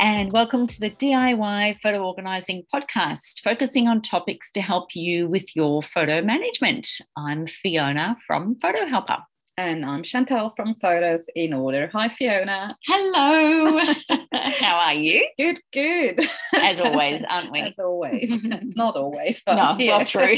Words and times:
and 0.00 0.32
welcome 0.32 0.66
to 0.66 0.80
the 0.80 0.88
DIY 0.88 1.78
Photo 1.82 2.02
Organising 2.02 2.64
Podcast, 2.74 3.42
focusing 3.44 3.86
on 3.86 4.00
topics 4.00 4.50
to 4.52 4.62
help 4.62 4.88
you 4.94 5.28
with 5.28 5.54
your 5.54 5.82
photo 5.82 6.22
management. 6.22 6.88
I'm 7.18 7.46
Fiona 7.46 8.16
from 8.26 8.56
Photo 8.62 8.86
Helper. 8.86 9.18
And 9.58 9.84
I'm 9.84 10.02
Chantal 10.02 10.54
from 10.56 10.74
Photos 10.76 11.28
in 11.36 11.52
Order. 11.52 11.90
Hi, 11.92 12.08
Fiona. 12.08 12.70
Hello. 12.86 13.78
How 14.32 14.76
are 14.76 14.94
you? 14.94 15.28
Good, 15.38 15.60
good. 15.70 16.26
As 16.54 16.80
always, 16.80 17.22
aren't 17.22 17.52
we? 17.52 17.60
As 17.60 17.78
always. 17.78 18.42
Not 18.42 18.96
always, 18.96 19.42
but 19.44 19.56
no, 19.56 19.76
yeah. 19.78 19.98
not 19.98 20.06
true. 20.06 20.36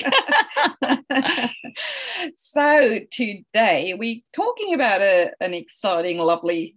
so 2.36 2.98
today 3.12 3.94
we're 3.96 4.22
talking 4.32 4.74
about 4.74 5.00
a, 5.02 5.30
an 5.40 5.54
exciting, 5.54 6.18
lovely 6.18 6.74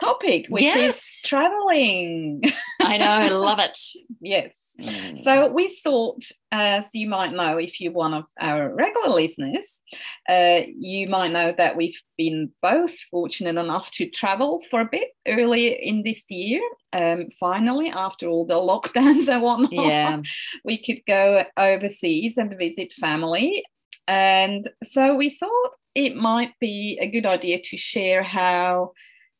topic, 0.00 0.46
which 0.48 0.62
yes. 0.62 0.96
is 0.96 1.22
traveling. 1.28 2.42
I 2.80 2.98
know, 2.98 3.06
I 3.06 3.28
love 3.30 3.58
it. 3.58 3.78
yes. 4.20 4.52
Mm. 4.80 5.18
So 5.18 5.48
we 5.52 5.68
thought, 5.68 6.22
as 6.52 6.90
you 6.94 7.08
might 7.08 7.32
know, 7.32 7.58
if 7.58 7.80
you're 7.80 7.92
one 7.92 8.14
of 8.14 8.24
our 8.40 8.72
regular 8.72 9.08
listeners, 9.08 9.82
uh, 10.28 10.60
you 10.76 11.08
might 11.08 11.32
know 11.32 11.52
that 11.56 11.76
we've 11.76 12.00
been 12.16 12.52
both 12.62 12.96
fortunate 13.10 13.56
enough 13.56 13.90
to 13.92 14.08
travel 14.08 14.62
for 14.70 14.80
a 14.80 14.88
bit 14.90 15.08
earlier 15.26 15.76
in 15.80 16.02
this 16.04 16.24
year. 16.30 16.60
Um, 16.92 17.26
finally, 17.40 17.90
after 17.90 18.28
all 18.28 18.46
the 18.46 18.54
lockdowns 18.54 19.28
and 19.28 19.42
whatnot, 19.42 19.72
yeah. 19.72 20.22
we 20.64 20.78
could 20.78 21.00
go 21.06 21.44
overseas 21.56 22.36
and 22.36 22.56
visit 22.56 22.92
family. 22.92 23.64
And 24.06 24.70
so 24.84 25.16
we 25.16 25.28
thought 25.28 25.72
it 25.94 26.16
might 26.16 26.52
be 26.60 26.98
a 27.00 27.10
good 27.10 27.26
idea 27.26 27.60
to 27.60 27.76
share 27.76 28.22
how 28.22 28.92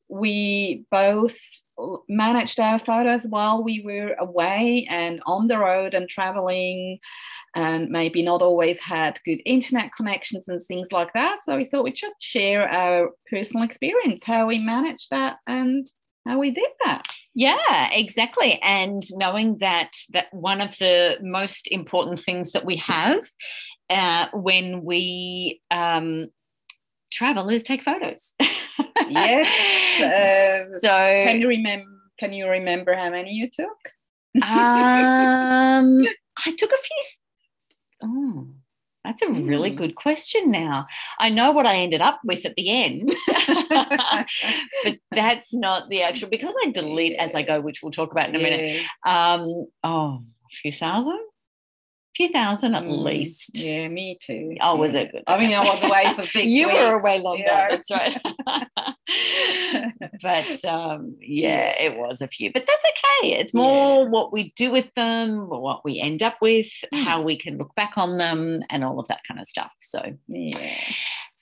we 0.09 0.85
both 0.91 1.39
managed 2.09 2.59
our 2.59 2.79
photos 2.79 3.23
while 3.25 3.63
we 3.63 3.83
were 3.85 4.15
away 4.19 4.87
and 4.91 5.21
on 5.27 5.49
the 5.49 5.59
road 5.59 5.95
and 5.95 6.09
traveling 6.09 6.99
and 7.55 7.89
maybe 7.89 8.23
not 8.23 8.43
always 8.43 8.79
had 8.81 9.21
good 9.25 9.41
internet 9.47 9.91
connections 9.97 10.49
and 10.49 10.63
things 10.63 10.93
like 10.93 11.13
that. 11.15 11.39
So 11.45 11.57
we 11.57 11.65
thought 11.65 11.85
we'd 11.85 11.95
just 11.95 12.17
share 12.21 12.69
our 12.69 13.11
personal 13.31 13.65
experience 13.65 14.25
how 14.25 14.47
we 14.47 14.59
managed 14.59 15.09
that 15.11 15.37
and 15.47 15.89
how 16.27 16.39
we 16.39 16.51
did 16.51 16.69
that. 16.85 17.07
Yeah 17.35 17.91
exactly. 17.93 18.61
And 18.63 19.03
knowing 19.13 19.59
that 19.59 19.93
that 20.13 20.27
one 20.33 20.61
of 20.61 20.77
the 20.79 21.19
most 21.23 21.69
important 21.69 22.21
things 22.21 22.53
that 22.53 22.65
we 22.65 22.77
have 22.77 23.21
uh, 23.89 24.27
when 24.35 24.85
we 24.85 25.61
um, 25.71 26.29
travel 27.11 27.49
is 27.49 27.63
take 27.63 27.83
photos 27.83 28.35
yes. 29.11 30.01
Uh, 30.01 30.79
so 30.81 30.89
can 30.89 31.41
you 31.41 31.49
remember? 31.49 31.87
Can 32.19 32.33
you 32.33 32.49
remember 32.49 32.95
how 32.95 33.11
many 33.11 33.33
you 33.33 33.49
took? 33.51 33.79
um, 34.43 36.03
I 36.47 36.53
took 36.57 36.71
a 36.71 36.77
few. 36.77 37.05
Oh, 38.03 38.49
that's 39.05 39.23
a 39.23 39.29
really 39.29 39.71
mm. 39.71 39.77
good 39.77 39.95
question. 39.95 40.51
Now 40.51 40.87
I 41.19 41.29
know 41.31 41.53
what 41.53 41.67
I 41.67 41.77
ended 41.77 42.01
up 42.01 42.21
with 42.25 42.45
at 42.45 42.57
the 42.57 42.69
end, 42.71 43.15
but 44.85 44.99
that's 45.13 45.55
not 45.55 45.89
the 45.89 46.03
actual 46.03 46.29
because 46.29 46.55
I 46.65 46.71
delete 46.71 47.13
yeah. 47.13 47.25
as 47.25 47.35
I 47.35 47.43
go, 47.43 47.61
which 47.61 47.83
we'll 47.83 47.93
talk 47.93 48.13
about 48.13 48.29
in 48.29 48.37
a 48.37 48.39
yeah. 48.39 48.45
minute. 48.45 48.87
Um, 49.07 49.67
oh, 49.85 50.23
a 50.23 50.55
few 50.63 50.73
thousand 50.73 51.19
few 52.19 52.29
thousand 52.29 52.75
at 52.75 52.83
mm, 52.83 53.05
least. 53.05 53.57
Yeah, 53.57 53.89
me 53.89 54.19
too. 54.21 54.57
Oh, 54.61 54.75
was 54.75 54.93
it 54.93 55.13
good? 55.13 55.23
I 55.29 55.39
mean, 55.39 55.55
I 55.55 55.61
was 55.61 55.83
away 55.85 56.13
for 56.17 56.27
six 56.27 56.45
you 56.45 56.67
weeks. 56.67 56.79
were 56.79 56.99
away 56.99 57.21
longer, 57.21 57.45
yeah. 57.45 57.69
that's 57.71 57.91
right. 57.91 58.21
but 60.23 60.65
um, 60.65 61.17
yeah, 61.21 61.75
it 61.81 61.97
was 61.97 62.21
a 62.21 62.29
few. 62.29 62.53
But 62.53 62.67
that's 62.67 62.85
okay. 62.85 63.33
It's 63.35 63.55
more 63.55 64.05
yeah. 64.05 64.11
what 64.11 64.33
we 64.33 64.53
do 64.57 64.71
with 64.71 64.93
them, 64.95 65.49
what 65.49 65.85
we 65.85 66.01
end 66.01 66.23
up 66.23 66.37
with, 66.41 66.71
mm. 66.93 67.03
how 67.03 67.23
we 67.23 67.37
can 67.37 67.59
look 67.59 67.75
back 67.75 67.97
on 67.97 68.19
them, 68.19 68.63
and 68.71 68.85
all 68.85 68.99
of 69.01 69.09
that 69.09 69.21
kind 69.27 69.41
of 69.41 69.49
stuff. 69.49 69.73
So, 69.81 70.03
yeah. 70.29 70.81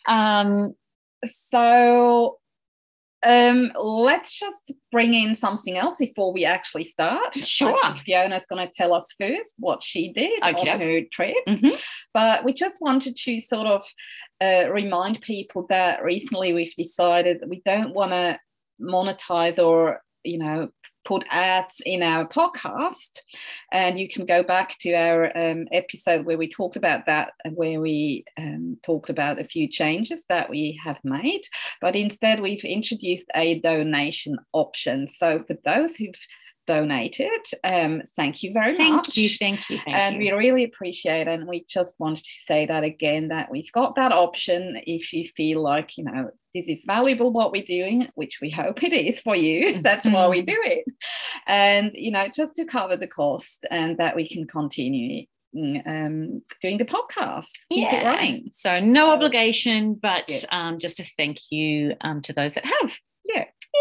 Um, 0.06 0.74
so 1.24 2.38
um, 3.24 3.72
let's 3.78 4.38
just 4.38 4.72
bring 4.92 5.14
in 5.14 5.34
something 5.34 5.76
else 5.76 5.96
before 5.98 6.32
we 6.32 6.44
actually 6.44 6.84
start. 6.84 7.34
Sure. 7.34 7.76
Fiona's 7.98 8.46
going 8.46 8.66
to 8.66 8.72
tell 8.74 8.92
us 8.92 9.12
first 9.18 9.56
what 9.58 9.82
she 9.82 10.12
did 10.12 10.42
okay. 10.42 10.70
on 10.70 10.80
her 10.80 11.00
trip. 11.12 11.36
Mm-hmm. 11.48 11.76
But 12.12 12.44
we 12.44 12.52
just 12.52 12.80
wanted 12.80 13.16
to 13.16 13.40
sort 13.40 13.66
of 13.66 13.86
uh, 14.40 14.70
remind 14.70 15.22
people 15.22 15.66
that 15.70 16.02
recently 16.04 16.52
we've 16.52 16.74
decided 16.74 17.40
that 17.40 17.48
we 17.48 17.62
don't 17.64 17.94
want 17.94 18.12
to 18.12 18.38
monetize 18.80 19.58
or 19.58 20.02
you 20.22 20.38
know 20.38 20.68
put 21.06 21.24
ads 21.30 21.80
in 21.86 22.02
our 22.02 22.26
podcast. 22.26 23.20
And 23.72 23.98
you 23.98 24.08
can 24.08 24.26
go 24.26 24.42
back 24.42 24.76
to 24.80 24.92
our 24.92 25.36
um, 25.36 25.66
episode 25.72 26.26
where 26.26 26.36
we 26.36 26.48
talked 26.48 26.76
about 26.76 27.06
that, 27.06 27.32
where 27.54 27.80
we 27.80 28.24
um, 28.36 28.76
talked 28.84 29.08
about 29.08 29.40
a 29.40 29.44
few 29.44 29.68
changes 29.68 30.26
that 30.28 30.50
we 30.50 30.78
have 30.84 30.98
made. 31.04 31.42
But 31.80 31.96
instead, 31.96 32.40
we've 32.40 32.64
introduced 32.64 33.26
a 33.34 33.60
donation 33.60 34.36
option. 34.52 35.06
So 35.06 35.44
for 35.46 35.56
those 35.64 35.96
who've 35.96 36.14
donated. 36.66 37.30
Um, 37.64 38.02
thank 38.16 38.42
you 38.42 38.52
very 38.52 38.76
thank 38.76 38.96
much. 38.96 39.16
You, 39.16 39.28
thank 39.28 39.70
you, 39.70 39.78
thank 39.84 39.96
and 39.96 40.16
you. 40.16 40.32
we 40.32 40.32
really 40.32 40.64
appreciate 40.64 41.28
it. 41.28 41.28
And 41.28 41.46
we 41.46 41.64
just 41.68 41.92
wanted 41.98 42.24
to 42.24 42.30
say 42.44 42.66
that 42.66 42.82
again 42.82 43.28
that 43.28 43.50
we've 43.50 43.70
got 43.72 43.94
that 43.94 44.12
option 44.12 44.80
if 44.86 45.12
you 45.12 45.26
feel 45.28 45.62
like, 45.62 45.96
you 45.96 46.04
know, 46.04 46.30
this 46.56 46.68
is 46.68 46.84
valuable 46.86 47.32
what 47.32 47.52
we're 47.52 47.64
doing, 47.64 48.08
which 48.14 48.38
we 48.40 48.50
hope 48.50 48.82
it 48.82 48.92
is 48.92 49.20
for 49.20 49.36
you. 49.36 49.82
That's 49.82 50.06
why 50.06 50.26
we 50.28 50.40
do 50.40 50.56
it. 50.64 50.84
And, 51.46 51.90
you 51.94 52.10
know, 52.10 52.28
just 52.34 52.56
to 52.56 52.64
cover 52.64 52.96
the 52.96 53.06
cost 53.06 53.66
and 53.70 53.98
that 53.98 54.16
we 54.16 54.26
can 54.26 54.46
continue 54.46 55.26
um, 55.54 56.42
doing 56.62 56.78
the 56.78 56.84
podcast. 56.84 57.50
Keep 57.70 57.82
yeah. 57.82 58.00
it 58.00 58.04
running. 58.04 58.50
So 58.52 58.80
no 58.80 59.10
obligation, 59.10 59.94
but 59.94 60.30
yeah. 60.30 60.68
um, 60.68 60.78
just 60.78 61.00
a 61.00 61.04
thank 61.16 61.50
you 61.50 61.94
um, 62.00 62.22
to 62.22 62.32
those 62.32 62.54
that 62.54 62.64
have. 62.64 62.92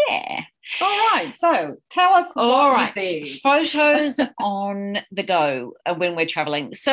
Yeah. 0.08 0.40
All 0.80 1.06
right. 1.12 1.32
So 1.34 1.76
tell 1.90 2.14
us. 2.14 2.32
All 2.36 2.70
right. 2.70 3.38
Photos 3.42 4.18
on 4.40 4.98
the 5.12 5.22
go 5.22 5.74
uh, 5.86 5.94
when 5.94 6.16
we're 6.16 6.26
traveling. 6.26 6.74
So 6.74 6.92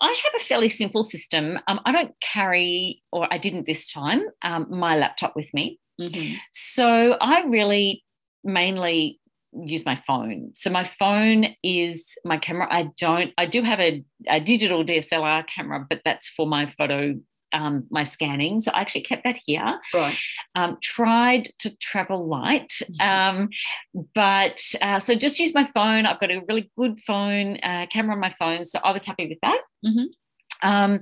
I 0.00 0.20
have 0.24 0.40
a 0.40 0.44
fairly 0.44 0.68
simple 0.68 1.02
system. 1.02 1.58
Um, 1.66 1.80
I 1.84 1.92
don't 1.92 2.12
carry, 2.20 3.02
or 3.12 3.26
I 3.32 3.38
didn't 3.38 3.66
this 3.66 3.90
time, 3.90 4.22
um, 4.42 4.66
my 4.70 4.96
laptop 4.96 5.34
with 5.34 5.52
me. 5.54 5.80
Mm-hmm. 6.00 6.34
So 6.52 7.12
I 7.20 7.44
really 7.44 8.04
mainly 8.44 9.18
use 9.52 9.86
my 9.86 10.00
phone. 10.06 10.50
So 10.54 10.70
my 10.70 10.88
phone 10.98 11.46
is 11.62 12.12
my 12.24 12.36
camera. 12.36 12.68
I 12.70 12.90
don't, 12.98 13.32
I 13.38 13.46
do 13.46 13.62
have 13.62 13.80
a, 13.80 14.04
a 14.28 14.40
digital 14.40 14.84
DSLR 14.84 15.46
camera, 15.46 15.86
but 15.88 16.02
that's 16.04 16.28
for 16.28 16.46
my 16.46 16.72
photo 16.76 17.14
um, 17.52 17.86
my 17.90 18.04
scanning. 18.04 18.60
So 18.60 18.70
I 18.72 18.80
actually 18.80 19.02
kept 19.02 19.24
that 19.24 19.36
here. 19.44 19.80
Right. 19.94 20.16
Um, 20.54 20.78
tried 20.82 21.48
to 21.60 21.76
travel 21.78 22.26
light, 22.26 22.72
mm-hmm. 22.82 23.40
um, 23.40 23.48
but 24.14 24.60
uh, 24.82 25.00
so 25.00 25.14
just 25.14 25.38
use 25.38 25.54
my 25.54 25.68
phone. 25.74 26.06
I've 26.06 26.20
got 26.20 26.32
a 26.32 26.42
really 26.48 26.70
good 26.76 26.98
phone 27.06 27.58
uh, 27.62 27.86
camera 27.90 28.14
on 28.14 28.20
my 28.20 28.34
phone, 28.38 28.64
so 28.64 28.78
I 28.82 28.92
was 28.92 29.04
happy 29.04 29.28
with 29.28 29.38
that. 29.42 29.60
Mm-hmm. 29.84 30.68
Um, 30.68 31.00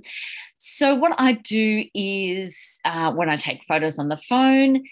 so 0.58 0.94
what 0.94 1.12
I 1.18 1.32
do 1.32 1.84
is 1.94 2.80
uh, 2.84 3.12
when 3.12 3.28
I 3.28 3.36
take 3.36 3.62
photos 3.68 3.98
on 3.98 4.08
the 4.08 4.16
phone. 4.16 4.82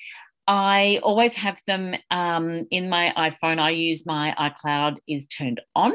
I 0.48 0.98
always 1.04 1.34
have 1.34 1.60
them 1.68 1.94
um, 2.10 2.66
in 2.72 2.88
my 2.88 3.12
iPhone. 3.16 3.60
I 3.60 3.70
use 3.70 4.04
my 4.04 4.34
iCloud 4.36 4.98
is 5.06 5.28
turned 5.28 5.60
on, 5.76 5.92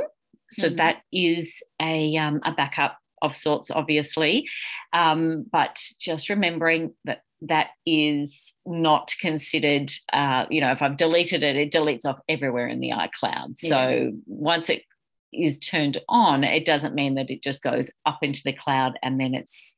so 0.51 0.67
mm-hmm. 0.67 0.77
that 0.77 1.01
is 1.11 1.61
a 1.81 2.15
um, 2.15 2.39
a 2.45 2.53
backup 2.53 2.97
of 3.21 3.35
sorts, 3.35 3.71
obviously. 3.71 4.47
Um, 4.93 5.45
but 5.51 5.81
just 5.99 6.29
remembering 6.29 6.93
that 7.05 7.21
that 7.41 7.67
is 7.85 8.53
not 8.65 9.13
considered, 9.21 9.91
uh, 10.11 10.45
you 10.49 10.61
know, 10.61 10.71
if 10.71 10.81
I've 10.81 10.97
deleted 10.97 11.43
it, 11.43 11.55
it 11.55 11.71
deletes 11.71 12.05
off 12.05 12.19
everywhere 12.27 12.67
in 12.67 12.79
the 12.79 12.91
iCloud. 12.91 13.55
Yeah. 13.61 13.69
So 13.69 14.11
once 14.25 14.69
it 14.69 14.83
is 15.31 15.59
turned 15.59 15.97
on, 16.09 16.43
it 16.43 16.65
doesn't 16.65 16.95
mean 16.95 17.15
that 17.15 17.29
it 17.29 17.43
just 17.43 17.61
goes 17.61 17.91
up 18.05 18.19
into 18.21 18.41
the 18.43 18.53
cloud 18.53 18.97
and 19.03 19.19
then 19.19 19.35
it's 19.35 19.75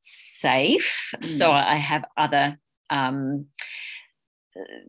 safe. 0.00 1.10
Mm. 1.16 1.28
So 1.28 1.52
I 1.52 1.76
have 1.76 2.04
other 2.16 2.58
um, 2.90 3.46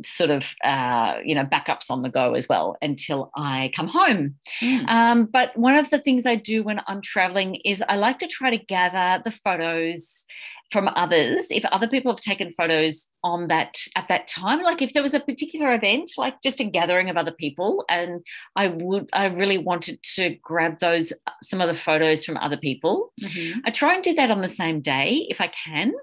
sort 0.04 0.30
of 0.30 0.46
uh, 0.64 1.16
you 1.24 1.34
know 1.36 1.46
backups 1.46 1.90
on 1.90 2.02
the 2.02 2.10
go 2.10 2.34
as 2.34 2.48
well 2.48 2.78
until 2.82 3.32
I 3.36 3.72
come 3.76 3.88
home. 3.88 4.36
Mm. 4.62 4.88
Um, 4.88 5.26
but 5.26 5.56
one 5.58 5.76
of 5.76 5.90
the 5.90 6.00
things 6.00 6.26
I 6.26 6.36
do 6.36 6.64
when 6.64 6.82
I'm 6.88 7.02
traveling 7.02 7.56
is 7.66 7.84
I 7.88 7.96
like 7.96 8.20
to 8.20 8.28
try 8.28 8.50
to 8.50 8.58
gather 8.58 9.22
the 9.24 9.32
photos 9.32 10.26
from 10.72 10.88
others 10.90 11.48
if 11.52 11.64
other 11.66 11.88
people 11.88 12.12
have 12.12 12.20
taken 12.20 12.52
photos 12.52 13.08
on 13.24 13.48
that 13.48 13.78
at 13.96 14.08
that 14.08 14.28
time 14.28 14.62
like 14.64 14.82
if 14.82 14.94
there 14.94 15.04
was 15.04 15.14
a 15.14 15.20
particular 15.20 15.74
event 15.74 16.12
like 16.18 16.42
just 16.42 16.60
a 16.60 16.64
gathering 16.64 17.10
of 17.10 17.18
other 17.18 17.32
people 17.32 17.86
and 17.88 18.22
i 18.56 18.68
would 18.68 19.08
i 19.14 19.26
really 19.26 19.58
wanted 19.58 20.02
to 20.02 20.36
grab 20.42 20.80
those 20.80 21.14
some 21.44 21.62
of 21.62 21.68
the 21.68 21.80
photos 21.80 22.26
from 22.26 22.38
other 22.38 22.58
people 22.58 23.14
mm-hmm. 23.22 23.60
i 23.66 23.72
try 23.72 23.94
and 23.94 24.04
do 24.04 24.14
that 24.14 24.32
on 24.32 24.42
the 24.42 24.50
same 24.50 24.82
day 24.82 25.26
if 25.30 25.40
i 25.40 25.52
can 25.66 25.94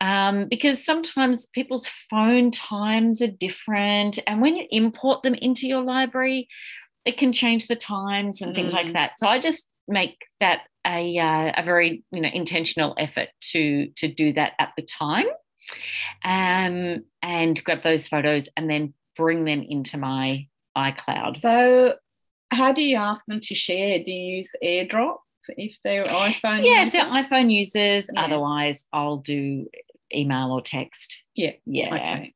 um, 0.00 0.48
because 0.48 0.84
sometimes 0.84 1.46
people's 1.46 1.86
phone 2.10 2.50
times 2.50 3.22
are 3.22 3.28
different 3.28 4.18
and 4.26 4.42
when 4.42 4.56
you 4.56 4.66
import 4.70 5.22
them 5.22 5.34
into 5.34 5.66
your 5.66 5.82
library 5.82 6.48
it 7.04 7.16
can 7.16 7.32
change 7.32 7.66
the 7.66 7.76
times 7.76 8.40
and 8.40 8.54
things 8.54 8.72
mm. 8.72 8.76
like 8.76 8.92
that 8.92 9.18
so 9.18 9.26
i 9.26 9.38
just 9.38 9.68
make 9.88 10.16
that 10.40 10.62
a, 10.86 11.18
uh, 11.18 11.52
a 11.56 11.62
very 11.64 12.04
you 12.10 12.20
know 12.20 12.30
intentional 12.32 12.94
effort 12.98 13.28
to 13.40 13.88
to 13.96 14.08
do 14.08 14.32
that 14.32 14.52
at 14.58 14.72
the 14.76 14.82
time 14.82 15.26
um, 16.24 17.04
and 17.22 17.64
grab 17.64 17.82
those 17.82 18.08
photos 18.08 18.48
and 18.56 18.68
then 18.68 18.94
bring 19.16 19.44
them 19.44 19.62
into 19.62 19.98
my 19.98 20.46
iCloud. 20.76 21.38
So, 21.38 21.94
how 22.50 22.72
do 22.72 22.82
you 22.82 22.96
ask 22.96 23.24
them 23.26 23.40
to 23.40 23.54
share? 23.54 23.98
Do 24.04 24.10
you 24.10 24.38
use 24.38 24.52
AirDrop 24.62 25.16
if 25.48 25.76
they're 25.84 26.04
iPhone? 26.04 26.64
Yeah, 26.64 26.84
users? 26.84 26.86
if 26.86 26.92
they're 26.92 27.22
iPhone 27.22 27.50
users. 27.50 28.10
Yeah. 28.12 28.24
Otherwise, 28.24 28.86
I'll 28.92 29.18
do 29.18 29.66
email 30.14 30.52
or 30.52 30.60
text. 30.60 31.21
Yeah. 31.34 31.52
Yeah. 31.64 31.94
Okay. 31.94 32.34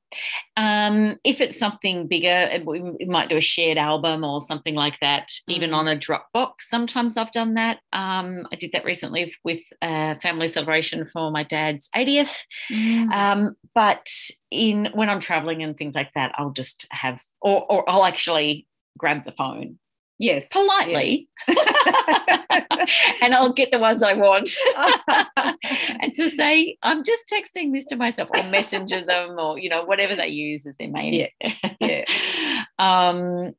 Um, 0.57 1.17
if 1.23 1.41
it's 1.41 1.59
something 1.59 2.07
bigger, 2.07 2.49
we 2.65 3.07
might 3.07 3.29
do 3.29 3.37
a 3.37 3.43
shared 3.43 3.77
album 3.77 4.25
or 4.25 4.41
something 4.41 4.75
like 4.75 4.99
that, 5.01 5.29
mm. 5.29 5.55
even 5.55 5.75
on 5.75 5.87
a 5.87 5.97
Dropbox. 5.97 6.53
Sometimes 6.61 7.17
I've 7.17 7.33
done 7.33 7.55
that. 7.55 7.79
Um, 7.93 8.47
I 8.51 8.57
did 8.57 8.73
that 8.73 8.85
recently 8.85 9.35
with 9.45 9.61
a 9.83 10.19
family 10.21 10.49
celebration 10.49 11.09
for 11.13 11.31
my 11.31 11.43
dad's 11.43 11.89
80th. 11.95 12.39
Mm. 12.71 13.13
Um, 13.13 13.57
but 13.75 14.09
in 14.51 14.89
when 14.95 15.11
I'm 15.11 15.21
traveling 15.21 15.63
and 15.63 15.77
things 15.77 15.95
like 15.95 16.13
that, 16.15 16.33
I'll 16.39 16.53
just 16.53 16.87
have, 16.91 17.19
or, 17.43 17.71
or 17.71 17.89
I'll 17.89 18.07
actually 18.07 18.67
grab 18.97 19.25
the 19.25 19.33
phone 19.33 19.79
Yes. 20.19 20.49
Politely. 20.51 21.29
Yes. 21.49 22.63
and 23.21 23.35
I'll 23.35 23.53
get 23.53 23.71
the 23.71 23.79
ones 23.79 24.03
I 24.03 24.15
want. 24.15 24.49
and 26.01 26.15
to 26.15 26.31
say, 26.31 26.77
I'm 26.83 27.05
just 27.05 27.31
texting 27.31 27.73
this 27.73 27.85
to 27.87 27.97
myself 27.97 28.31
or 28.35 28.43
messenger 28.45 29.05
them 29.05 29.39
or, 29.39 29.59
you 29.59 29.69
know, 29.69 29.85
whatever 29.85 30.17
they 30.17 30.29
use 30.29 30.67
as 30.67 30.77
their 30.79 30.91
main. 30.91 31.29
Yeah. 31.41 31.75
yeah. 31.81 32.65
um, 32.79 33.53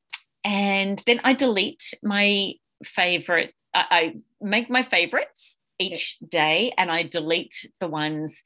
and 0.44 1.02
then 1.06 1.22
I 1.24 1.34
delete 1.34 1.94
my 2.04 2.54
favorite, 2.84 3.54
I, 3.74 3.86
I 3.92 4.16
make 4.42 4.70
my 4.70 4.84
favorites 4.84 5.58
each 5.80 6.18
yeah. 6.22 6.28
day 6.32 6.74
and 6.78 6.92
I 6.92 7.04
delete 7.04 7.70
the 7.80 7.88
ones 7.88 8.44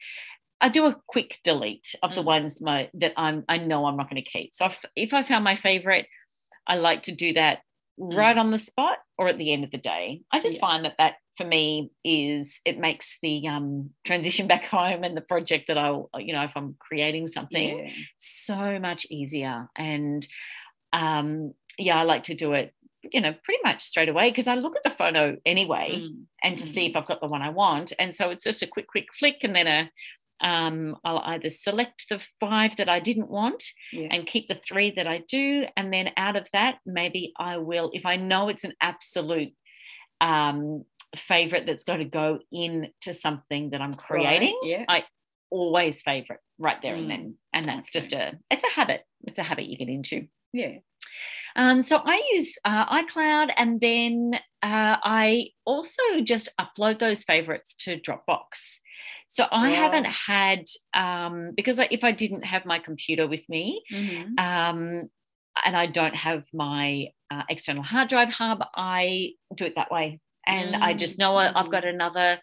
I 0.63 0.69
do 0.69 0.85
a 0.85 0.95
quick 1.07 1.39
delete 1.43 1.95
of 2.03 2.13
the 2.13 2.21
mm. 2.21 2.25
ones 2.25 2.61
my, 2.61 2.87
that 2.93 3.13
I'm 3.17 3.43
I 3.49 3.57
know 3.57 3.85
I'm 3.85 3.97
not 3.97 4.09
going 4.11 4.23
to 4.23 4.29
keep. 4.29 4.55
So 4.55 4.67
if, 4.67 4.85
if 4.95 5.13
I 5.13 5.23
found 5.23 5.43
my 5.43 5.55
favorite, 5.55 6.05
I 6.67 6.75
like 6.75 7.03
to 7.03 7.15
do 7.15 7.33
that. 7.33 7.59
Right 7.97 8.37
on 8.37 8.51
the 8.51 8.57
spot 8.57 8.97
or 9.17 9.27
at 9.27 9.37
the 9.37 9.53
end 9.53 9.63
of 9.63 9.71
the 9.71 9.77
day. 9.77 10.21
I 10.31 10.39
just 10.39 10.55
yeah. 10.55 10.61
find 10.61 10.85
that 10.85 10.95
that 10.97 11.15
for 11.37 11.45
me 11.45 11.91
is 12.03 12.59
it 12.65 12.77
makes 12.77 13.17
the 13.21 13.47
um, 13.47 13.91
transition 14.05 14.47
back 14.53 14.65
home 14.65 15.03
and 15.03 15.15
the 15.15 15.21
project 15.21 15.67
that 15.67 15.77
I'll, 15.77 16.09
you 16.17 16.33
know, 16.33 16.43
if 16.43 16.51
I'm 16.55 16.75
creating 16.79 17.27
something 17.27 17.79
yeah. 17.79 17.91
so 18.17 18.79
much 18.79 19.05
easier. 19.09 19.69
And 19.75 20.25
um, 20.93 21.53
yeah, 21.77 21.97
I 21.97 22.03
like 22.03 22.23
to 22.23 22.35
do 22.35 22.53
it, 22.53 22.73
you 23.03 23.21
know, 23.21 23.33
pretty 23.43 23.61
much 23.63 23.81
straight 23.81 24.09
away 24.09 24.29
because 24.29 24.47
I 24.47 24.55
look 24.55 24.75
at 24.75 24.83
the 24.83 24.95
photo 24.95 25.37
anyway 25.45 26.01
mm. 26.03 26.23
and 26.43 26.57
to 26.57 26.65
mm. 26.65 26.73
see 26.73 26.85
if 26.85 26.95
I've 26.95 27.07
got 27.07 27.21
the 27.21 27.27
one 27.27 27.41
I 27.41 27.49
want. 27.49 27.93
And 27.97 28.15
so 28.15 28.29
it's 28.29 28.43
just 28.43 28.61
a 28.61 28.67
quick, 28.67 28.87
quick 28.87 29.07
flick 29.17 29.37
and 29.43 29.55
then 29.55 29.67
a, 29.67 29.91
um, 30.41 30.97
I'll 31.03 31.19
either 31.19 31.49
select 31.49 32.05
the 32.09 32.21
five 32.39 32.75
that 32.77 32.89
I 32.89 32.99
didn't 32.99 33.29
want 33.29 33.63
yeah. 33.91 34.07
and 34.11 34.27
keep 34.27 34.47
the 34.47 34.59
three 34.67 34.91
that 34.95 35.07
I 35.07 35.23
do. 35.27 35.65
And 35.77 35.93
then 35.93 36.09
out 36.17 36.35
of 36.35 36.47
that, 36.53 36.79
maybe 36.85 37.33
I 37.37 37.57
will, 37.57 37.91
if 37.93 38.05
I 38.05 38.15
know 38.15 38.49
it's 38.49 38.63
an 38.63 38.73
absolute 38.81 39.53
um, 40.19 40.83
favorite 41.15 41.65
that's 41.65 41.83
going 41.83 41.99
to 41.99 42.05
go 42.05 42.39
into 42.51 43.13
something 43.13 43.71
that 43.71 43.81
I'm 43.81 43.93
creating, 43.93 44.57
right. 44.63 44.69
yeah. 44.69 44.85
I 44.87 45.03
always 45.49 46.01
favorite 46.01 46.39
right 46.57 46.81
there 46.81 46.95
mm. 46.95 46.99
and 46.99 47.11
then. 47.11 47.35
And 47.53 47.65
that's 47.65 47.89
okay. 47.89 47.99
just 47.99 48.13
a, 48.13 48.39
it's 48.49 48.63
a 48.63 48.69
habit. 48.69 49.03
It's 49.25 49.39
a 49.39 49.43
habit 49.43 49.65
you 49.65 49.77
get 49.77 49.89
into. 49.89 50.27
Yeah. 50.53 50.77
Um, 51.55 51.81
so 51.81 52.01
I 52.03 52.21
use 52.33 52.57
uh, 52.63 53.03
iCloud 53.03 53.51
and 53.57 53.81
then 53.81 54.35
uh, 54.63 54.97
I 55.03 55.47
also 55.65 56.01
just 56.23 56.49
upload 56.59 56.99
those 56.99 57.23
favorites 57.23 57.75
to 57.79 57.97
Dropbox. 57.99 58.79
So 59.27 59.45
I 59.49 59.69
haven't 59.69 60.07
had 60.07 60.65
um, 60.93 61.53
because 61.55 61.79
if 61.79 62.03
I 62.03 62.11
didn't 62.11 62.43
have 62.43 62.65
my 62.65 62.79
computer 62.79 63.27
with 63.27 63.47
me, 63.47 63.81
mm-hmm. 63.89 64.37
um, 64.37 65.09
and 65.65 65.75
I 65.75 65.85
don't 65.85 66.15
have 66.15 66.43
my 66.53 67.07
uh, 67.29 67.43
external 67.49 67.83
hard 67.83 68.09
drive 68.09 68.33
hub, 68.33 68.61
I 68.75 69.33
do 69.55 69.65
it 69.65 69.75
that 69.75 69.91
way, 69.91 70.19
and 70.45 70.73
mm-hmm. 70.73 70.83
I 70.83 70.93
just 70.93 71.17
know 71.17 71.31
mm-hmm. 71.31 71.57
I've 71.57 71.71
got 71.71 71.85
another 71.85 72.39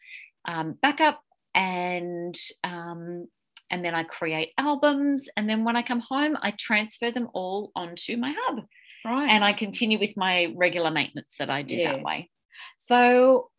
um, 0.46 0.78
backup, 0.80 1.20
and 1.54 2.34
um, 2.64 3.28
and 3.70 3.84
then 3.84 3.94
I 3.94 4.04
create 4.04 4.52
albums, 4.56 5.24
and 5.36 5.46
then 5.48 5.64
when 5.64 5.76
I 5.76 5.82
come 5.82 6.00
home, 6.00 6.38
I 6.40 6.52
transfer 6.52 7.10
them 7.10 7.28
all 7.34 7.70
onto 7.76 8.16
my 8.16 8.34
hub, 8.38 8.64
right? 9.04 9.28
And 9.28 9.44
I 9.44 9.52
continue 9.52 9.98
with 9.98 10.16
my 10.16 10.54
regular 10.56 10.90
maintenance 10.90 11.34
that 11.38 11.50
I 11.50 11.60
do 11.60 11.76
yeah. 11.76 11.96
that 11.96 12.02
way. 12.02 12.30
So 12.78 13.50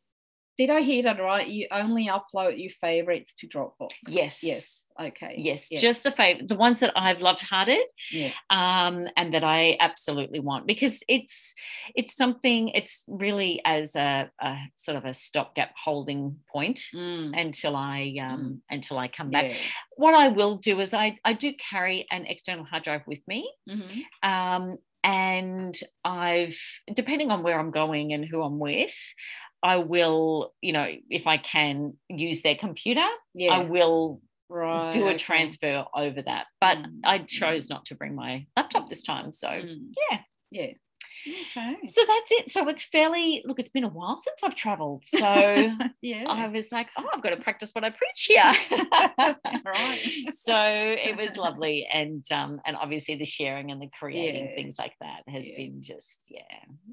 did 0.59 0.69
I 0.69 0.81
hear 0.81 1.03
that 1.03 1.21
right? 1.21 1.47
You 1.47 1.67
only 1.71 2.09
upload 2.09 2.61
your 2.61 2.69
favorites 2.81 3.33
to 3.39 3.47
Dropbox. 3.47 3.91
Yes. 4.09 4.43
Yes. 4.43 4.83
Okay. 4.99 5.35
Yes. 5.37 5.71
Yeah. 5.71 5.79
Just 5.79 6.03
the 6.03 6.11
favorite, 6.11 6.49
the 6.49 6.57
ones 6.57 6.81
that 6.81 6.91
I've 6.97 7.21
loved 7.21 7.41
hearted, 7.41 7.85
yeah. 8.11 8.31
um, 8.49 9.07
and 9.15 9.31
that 9.33 9.45
I 9.45 9.77
absolutely 9.79 10.41
want 10.41 10.67
because 10.67 11.01
it's 11.07 11.55
it's 11.95 12.13
something. 12.13 12.67
It's 12.69 13.05
really 13.07 13.61
as 13.63 13.95
a, 13.95 14.29
a 14.41 14.57
sort 14.75 14.97
of 14.97 15.05
a 15.05 15.13
stopgap 15.13 15.71
holding 15.81 16.35
point 16.51 16.81
mm. 16.93 17.31
until 17.39 17.77
I 17.77 18.17
um, 18.21 18.41
mm. 18.41 18.59
until 18.69 18.97
I 18.97 19.07
come 19.07 19.29
back. 19.29 19.51
Yeah. 19.51 19.57
What 19.95 20.13
I 20.13 20.27
will 20.27 20.57
do 20.57 20.81
is 20.81 20.93
I 20.93 21.17
I 21.23 21.31
do 21.31 21.53
carry 21.53 22.05
an 22.11 22.25
external 22.25 22.65
hard 22.65 22.83
drive 22.83 23.03
with 23.07 23.25
me. 23.29 23.49
Mm-hmm. 23.69 24.29
Um, 24.29 24.77
and 25.03 25.77
I've, 26.03 26.59
depending 26.93 27.31
on 27.31 27.43
where 27.43 27.57
I'm 27.57 27.71
going 27.71 28.11
and 28.11 28.25
who 28.25 28.41
I'm 28.41 28.59
with, 28.59 28.95
I 29.61 29.77
will, 29.77 30.53
you 30.61 30.73
know, 30.73 30.87
if 31.09 31.27
I 31.27 31.37
can 31.37 31.93
use 32.07 32.41
their 32.41 32.55
computer, 32.55 33.05
yeah. 33.33 33.51
I 33.51 33.63
will 33.63 34.21
right, 34.49 34.91
do 34.91 35.05
a 35.05 35.09
okay. 35.09 35.17
transfer 35.17 35.85
over 35.93 36.21
that. 36.21 36.47
But 36.61 36.77
mm. 36.77 36.99
I 37.03 37.19
chose 37.19 37.69
not 37.69 37.85
to 37.85 37.95
bring 37.95 38.15
my 38.15 38.45
laptop 38.55 38.89
this 38.89 39.01
time. 39.01 39.31
So, 39.31 39.47
mm. 39.49 39.79
yeah. 40.09 40.19
Yeah. 40.51 40.71
Okay. 41.27 41.75
So 41.87 42.01
that's 42.07 42.31
it. 42.31 42.51
So 42.51 42.67
it's 42.69 42.83
fairly 42.83 43.43
look, 43.45 43.59
it's 43.59 43.69
been 43.69 43.83
a 43.83 43.89
while 43.89 44.17
since 44.17 44.39
I've 44.43 44.55
traveled. 44.55 45.03
So 45.05 45.19
yeah. 46.01 46.23
I 46.27 46.47
was 46.47 46.71
like, 46.71 46.89
oh, 46.97 47.05
I've 47.13 47.21
got 47.21 47.31
to 47.31 47.37
practice 47.37 47.71
what 47.73 47.83
I 47.83 47.89
preach 47.89 48.25
here. 48.27 48.53
right. 49.65 49.99
So 50.31 50.55
it 50.55 51.17
was 51.17 51.37
lovely. 51.37 51.87
And 51.91 52.23
um, 52.31 52.61
and 52.65 52.75
obviously 52.75 53.15
the 53.15 53.25
sharing 53.25 53.71
and 53.71 53.81
the 53.81 53.89
creating 53.99 54.49
yeah. 54.49 54.55
things 54.55 54.77
like 54.79 54.93
that 55.01 55.23
has 55.27 55.47
yeah. 55.47 55.55
been 55.55 55.81
just, 55.81 56.27
yeah, 56.29 56.41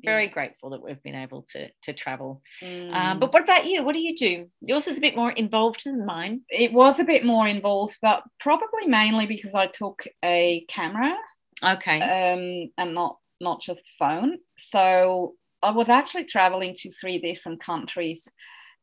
very 0.04 0.24
yeah. 0.24 0.30
grateful 0.30 0.70
that 0.70 0.82
we've 0.82 1.02
been 1.02 1.14
able 1.14 1.42
to 1.52 1.68
to 1.82 1.92
travel. 1.92 2.42
Mm. 2.62 2.94
Um, 2.94 3.20
but 3.20 3.32
what 3.32 3.42
about 3.42 3.66
you? 3.66 3.84
What 3.84 3.94
do 3.94 4.00
you 4.00 4.16
do? 4.16 4.48
Yours 4.60 4.86
is 4.88 4.98
a 4.98 5.00
bit 5.00 5.16
more 5.16 5.30
involved 5.30 5.84
than 5.84 6.04
mine. 6.04 6.42
It 6.48 6.72
was 6.72 6.98
a 6.98 7.04
bit 7.04 7.24
more 7.24 7.46
involved, 7.46 7.96
but 8.02 8.22
probably 8.40 8.86
mainly 8.86 9.26
because 9.26 9.54
I 9.54 9.66
took 9.66 10.04
a 10.24 10.64
camera. 10.68 11.16
Okay. 11.64 12.00
Um, 12.00 12.70
and 12.76 12.94
not 12.94 13.18
not 13.40 13.60
just 13.60 13.92
phone. 13.98 14.38
So 14.58 15.34
I 15.62 15.70
was 15.72 15.88
actually 15.88 16.24
traveling 16.24 16.74
to 16.78 16.90
three 16.90 17.18
different 17.18 17.60
countries 17.60 18.28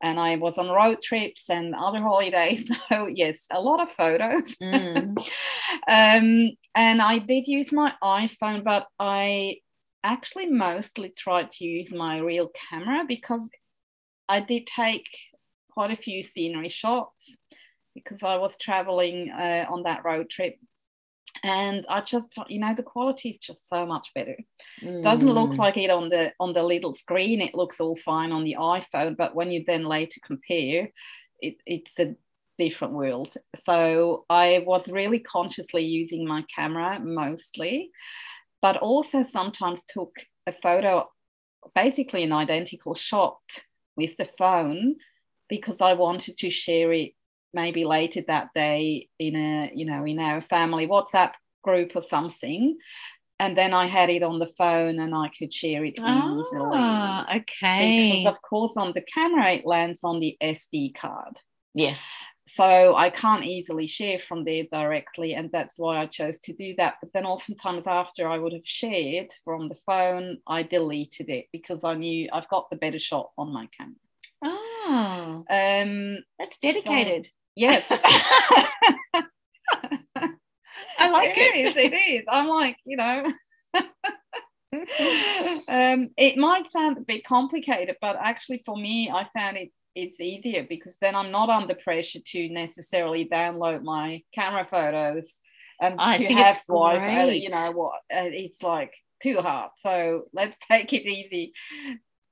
and 0.01 0.19
I 0.19 0.35
was 0.35 0.57
on 0.57 0.69
road 0.69 1.01
trips 1.01 1.49
and 1.49 1.73
other 1.73 1.99
holidays. 1.99 2.69
So, 2.89 3.07
yes, 3.07 3.47
a 3.49 3.61
lot 3.61 3.81
of 3.81 3.91
photos. 3.91 4.55
Mm. 4.57 5.17
um, 5.87 6.51
and 6.75 7.01
I 7.01 7.19
did 7.19 7.47
use 7.47 7.71
my 7.71 7.93
iPhone, 8.03 8.63
but 8.63 8.87
I 8.99 9.57
actually 10.03 10.47
mostly 10.47 11.13
tried 11.17 11.51
to 11.51 11.65
use 11.65 11.93
my 11.93 12.17
real 12.17 12.49
camera 12.69 13.05
because 13.07 13.49
I 14.27 14.41
did 14.41 14.67
take 14.67 15.07
quite 15.71 15.91
a 15.91 15.95
few 15.95 16.21
scenery 16.21 16.69
shots 16.69 17.37
because 17.95 18.23
I 18.23 18.35
was 18.37 18.57
traveling 18.57 19.31
uh, 19.31 19.65
on 19.69 19.83
that 19.83 20.03
road 20.03 20.29
trip 20.29 20.57
and 21.43 21.85
I 21.89 22.01
just 22.01 22.29
you 22.47 22.59
know 22.59 22.73
the 22.73 22.83
quality 22.83 23.29
is 23.29 23.37
just 23.37 23.67
so 23.67 23.85
much 23.85 24.11
better. 24.15 24.37
Mm. 24.81 25.03
Doesn't 25.03 25.29
look 25.29 25.51
mm. 25.51 25.57
like 25.57 25.77
it 25.77 25.89
on 25.89 26.09
the 26.09 26.31
on 26.39 26.53
the 26.53 26.63
little 26.63 26.93
screen. 26.93 27.41
It 27.41 27.53
looks 27.53 27.79
all 27.79 27.97
fine 27.97 28.31
on 28.31 28.45
the 28.45 28.55
iPhone, 28.59 29.17
but 29.17 29.35
when 29.35 29.51
you 29.51 29.63
then 29.67 29.83
later 29.85 30.21
compare, 30.25 30.89
it, 31.41 31.57
it's 31.65 31.99
a 31.99 32.15
different 32.57 32.93
world. 32.93 33.35
So 33.57 34.25
I 34.29 34.63
was 34.65 34.89
really 34.89 35.19
consciously 35.19 35.83
using 35.83 36.25
my 36.25 36.45
camera 36.55 36.99
mostly, 37.03 37.91
but 38.61 38.77
also 38.77 39.23
sometimes 39.23 39.83
took 39.83 40.13
a 40.47 40.53
photo, 40.53 41.09
basically 41.75 42.23
an 42.23 42.31
identical 42.31 42.95
shot 42.95 43.41
with 43.97 44.15
the 44.17 44.25
phone 44.37 44.95
because 45.49 45.81
I 45.81 45.93
wanted 45.93 46.37
to 46.37 46.49
share 46.49 46.93
it 46.93 47.11
maybe 47.53 47.85
later 47.85 48.21
that 48.27 48.49
day 48.53 49.09
in 49.19 49.35
a 49.35 49.71
you 49.73 49.85
know 49.85 50.05
in 50.05 50.19
our 50.19 50.41
family 50.41 50.87
WhatsApp 50.87 51.31
group 51.63 51.95
or 51.95 52.03
something. 52.03 52.77
And 53.39 53.57
then 53.57 53.73
I 53.73 53.87
had 53.87 54.09
it 54.09 54.23
on 54.23 54.39
the 54.39 54.51
phone 54.57 54.99
and 54.99 55.13
I 55.13 55.29
could 55.37 55.53
share 55.53 55.83
it 55.83 55.97
easily. 55.97 56.69
Ah, 56.79 57.37
okay. 57.37 58.21
Because 58.21 58.33
of 58.33 58.41
course 58.41 58.77
on 58.77 58.93
the 58.93 59.01
camera 59.01 59.53
it 59.53 59.65
lands 59.65 60.01
on 60.03 60.19
the 60.19 60.37
SD 60.41 60.95
card. 60.95 61.37
Yes. 61.73 62.27
So 62.47 62.95
I 62.95 63.09
can't 63.09 63.45
easily 63.45 63.87
share 63.87 64.19
from 64.19 64.43
there 64.43 64.65
directly, 64.71 65.33
and 65.33 65.49
that's 65.51 65.79
why 65.79 65.97
I 65.97 66.05
chose 66.05 66.39
to 66.41 66.53
do 66.53 66.75
that. 66.77 66.95
But 67.01 67.11
then 67.13 67.25
oftentimes 67.25 67.87
after 67.87 68.27
I 68.27 68.37
would 68.37 68.53
have 68.53 68.67
shared 68.67 69.31
from 69.43 69.69
the 69.69 69.75
phone, 69.85 70.37
I 70.45 70.63
deleted 70.63 71.29
it 71.29 71.47
because 71.51 71.83
I 71.83 71.95
knew 71.95 72.29
I've 72.31 72.49
got 72.49 72.69
the 72.69 72.75
better 72.75 72.99
shot 72.99 73.31
on 73.37 73.53
my 73.53 73.67
camera. 73.77 73.95
Oh, 74.43 75.45
Um, 75.49 76.19
that's 76.37 76.59
dedicated. 76.59 77.29
Yes. 77.55 77.85
I 80.99 81.09
like 81.09 81.37
it 81.37 81.55
it. 81.55 81.67
is, 81.67 81.75
it 81.75 81.93
is. 81.93 82.23
I'm 82.29 82.47
like, 82.47 82.77
you 82.85 82.97
know. 82.97 83.31
um, 85.67 86.09
it 86.17 86.37
might 86.37 86.71
sound 86.71 86.97
a 86.97 87.01
bit 87.01 87.25
complicated, 87.25 87.97
but 88.01 88.15
actually 88.19 88.61
for 88.65 88.75
me, 88.75 89.09
I 89.13 89.27
found 89.33 89.57
it 89.57 89.71
it's 89.95 90.19
easier 90.19 90.65
because 90.67 90.97
then 90.99 91.15
I'm 91.15 91.31
not 91.31 91.49
under 91.49 91.75
pressure 91.75 92.19
to 92.19 92.49
necessarily 92.49 93.27
download 93.29 93.83
my 93.83 94.23
camera 94.33 94.65
photos 94.65 95.39
and 95.79 95.99
I 95.99 96.17
to 96.17 96.33
have 96.33 96.61
Wi-Fi. 96.67 97.31
You 97.31 97.49
know 97.49 97.71
what? 97.73 97.99
Uh, 98.11 98.29
it's 98.31 98.63
like 98.63 98.93
too 99.21 99.37
hard. 99.37 99.71
So 99.77 100.23
let's 100.33 100.57
take 100.71 100.93
it 100.93 101.07
easy. 101.07 101.53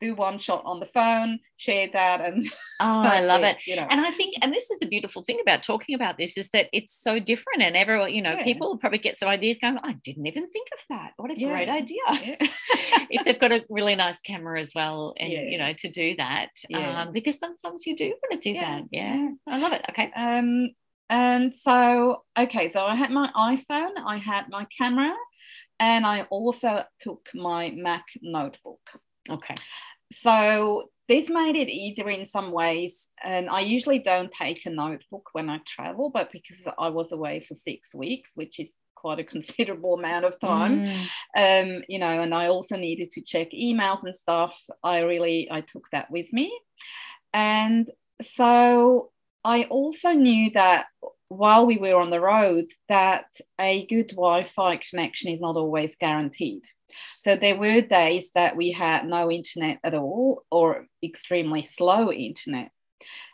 Do 0.01 0.15
one 0.15 0.39
shot 0.39 0.63
on 0.65 0.79
the 0.79 0.87
phone, 0.87 1.39
share 1.57 1.87
that, 1.93 2.21
and 2.21 2.45
Oh, 2.79 3.01
I 3.03 3.21
love 3.21 3.43
it. 3.43 3.57
You 3.65 3.75
know, 3.75 3.87
And 3.89 4.01
I 4.01 4.09
think, 4.11 4.33
and 4.41 4.51
this 4.51 4.71
is 4.71 4.79
the 4.79 4.87
beautiful 4.87 5.23
thing 5.23 5.39
about 5.41 5.61
talking 5.61 5.93
about 5.93 6.17
this 6.17 6.37
is 6.37 6.49
that 6.49 6.69
it's 6.73 6.93
so 6.99 7.19
different, 7.19 7.61
and 7.61 7.75
everyone, 7.77 8.11
you 8.11 8.21
know, 8.23 8.31
Yeah. 8.33 8.43
people 8.43 8.77
probably 8.77 8.97
get 8.97 9.15
some 9.17 9.29
ideas 9.29 9.59
going. 9.59 9.77
I 9.83 9.93
didn't 10.03 10.25
even 10.25 10.49
think 10.49 10.67
of 10.73 10.83
that. 10.89 11.11
What 11.17 11.29
a 11.31 11.35
great 11.35 11.69
idea! 11.69 11.97
Yeah. 12.09 12.35
if 13.11 13.23
they've 13.23 13.37
got 13.39 13.51
a 13.51 13.63
really 13.69 13.95
nice 13.95 14.21
camera 14.21 14.59
as 14.59 14.71
well, 14.73 15.13
and 15.19 15.31
Yeah. 15.31 15.43
you 15.43 15.57
know, 15.59 15.73
to 15.73 15.89
do 15.89 16.15
that, 16.17 16.49
Yeah. 16.67 17.01
um, 17.03 17.11
because 17.11 17.37
sometimes 17.37 17.85
you 17.85 17.95
do 17.95 18.05
want 18.07 18.41
to 18.41 18.49
do 18.49 18.55
Yeah. 18.55 18.61
that. 18.79 18.83
Yeah, 18.91 19.29
I 19.47 19.57
love 19.59 19.73
it. 19.73 19.85
Okay. 19.89 20.11
Um, 20.15 20.71
and 21.11 21.53
so, 21.53 22.23
okay, 22.39 22.69
so 22.69 22.85
I 22.85 22.95
had 22.95 23.11
my 23.11 23.29
iPhone, 23.35 23.91
I 24.03 24.17
had 24.17 24.49
my 24.49 24.65
camera, 24.75 25.13
and 25.79 26.05
I 26.07 26.23
also 26.31 26.85
took 27.01 27.29
my 27.35 27.69
Mac 27.75 28.05
notebook. 28.21 28.79
Okay. 29.29 29.53
So 30.11 30.89
this 31.07 31.29
made 31.29 31.55
it 31.55 31.69
easier 31.69 32.09
in 32.09 32.25
some 32.25 32.51
ways. 32.51 33.09
And 33.23 33.49
I 33.49 33.61
usually 33.61 33.99
don't 33.99 34.31
take 34.31 34.65
a 34.65 34.69
notebook 34.69 35.29
when 35.33 35.49
I 35.49 35.59
travel, 35.65 36.09
but 36.09 36.31
because 36.31 36.67
I 36.79 36.89
was 36.89 37.11
away 37.11 37.41
for 37.41 37.55
six 37.55 37.93
weeks, 37.93 38.31
which 38.35 38.59
is 38.59 38.75
quite 38.95 39.19
a 39.19 39.23
considerable 39.35 39.95
amount 39.95 40.25
of 40.25 40.39
time, 40.39 40.85
Mm. 41.35 41.77
um, 41.77 41.83
you 41.89 41.99
know, 41.99 42.21
and 42.21 42.33
I 42.33 42.47
also 42.47 42.77
needed 42.77 43.11
to 43.11 43.21
check 43.21 43.49
emails 43.51 44.03
and 44.03 44.15
stuff. 44.15 44.61
I 44.83 44.99
really 44.99 45.49
I 45.51 45.61
took 45.61 45.87
that 45.91 46.09
with 46.11 46.31
me, 46.31 46.51
and 47.33 47.89
so 48.21 49.11
I 49.43 49.63
also 49.65 50.11
knew 50.11 50.51
that 50.51 50.85
while 51.31 51.65
we 51.65 51.77
were 51.77 51.95
on 51.95 52.09
the 52.09 52.19
road, 52.19 52.65
that 52.89 53.25
a 53.57 53.85
good 53.85 54.09
Wi-Fi 54.09 54.81
connection 54.89 55.31
is 55.31 55.39
not 55.39 55.55
always 55.55 55.95
guaranteed. 55.95 56.63
So 57.21 57.37
there 57.37 57.57
were 57.57 57.79
days 57.79 58.31
that 58.35 58.57
we 58.57 58.73
had 58.73 59.07
no 59.07 59.31
internet 59.31 59.79
at 59.81 59.93
all 59.93 60.43
or 60.51 60.87
extremely 61.01 61.63
slow 61.63 62.11
internet. 62.11 62.71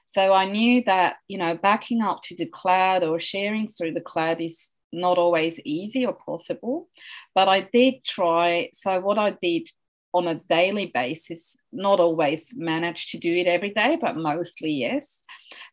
So 0.09 0.31
I 0.31 0.45
knew 0.45 0.83
that, 0.85 1.15
you 1.27 1.39
know, 1.39 1.57
backing 1.57 2.03
up 2.03 2.21
to 2.25 2.35
the 2.35 2.45
cloud 2.45 3.03
or 3.03 3.19
sharing 3.19 3.67
through 3.67 3.93
the 3.93 4.01
cloud 4.01 4.41
is 4.41 4.71
not 4.93 5.17
always 5.17 5.59
easy 5.65 6.05
or 6.05 6.13
possible. 6.13 6.89
But 7.33 7.47
I 7.47 7.67
did 7.73 8.03
try. 8.03 8.69
So 8.75 8.99
what 8.99 9.17
I 9.17 9.31
did 9.41 9.69
on 10.13 10.27
a 10.27 10.41
daily 10.49 10.91
basis, 10.93 11.57
not 11.71 11.99
always 11.99 12.53
managed 12.55 13.09
to 13.09 13.17
do 13.17 13.33
it 13.33 13.47
every 13.47 13.71
day, 13.71 13.97
but 13.99 14.15
mostly 14.15 14.71
yes. 14.71 15.23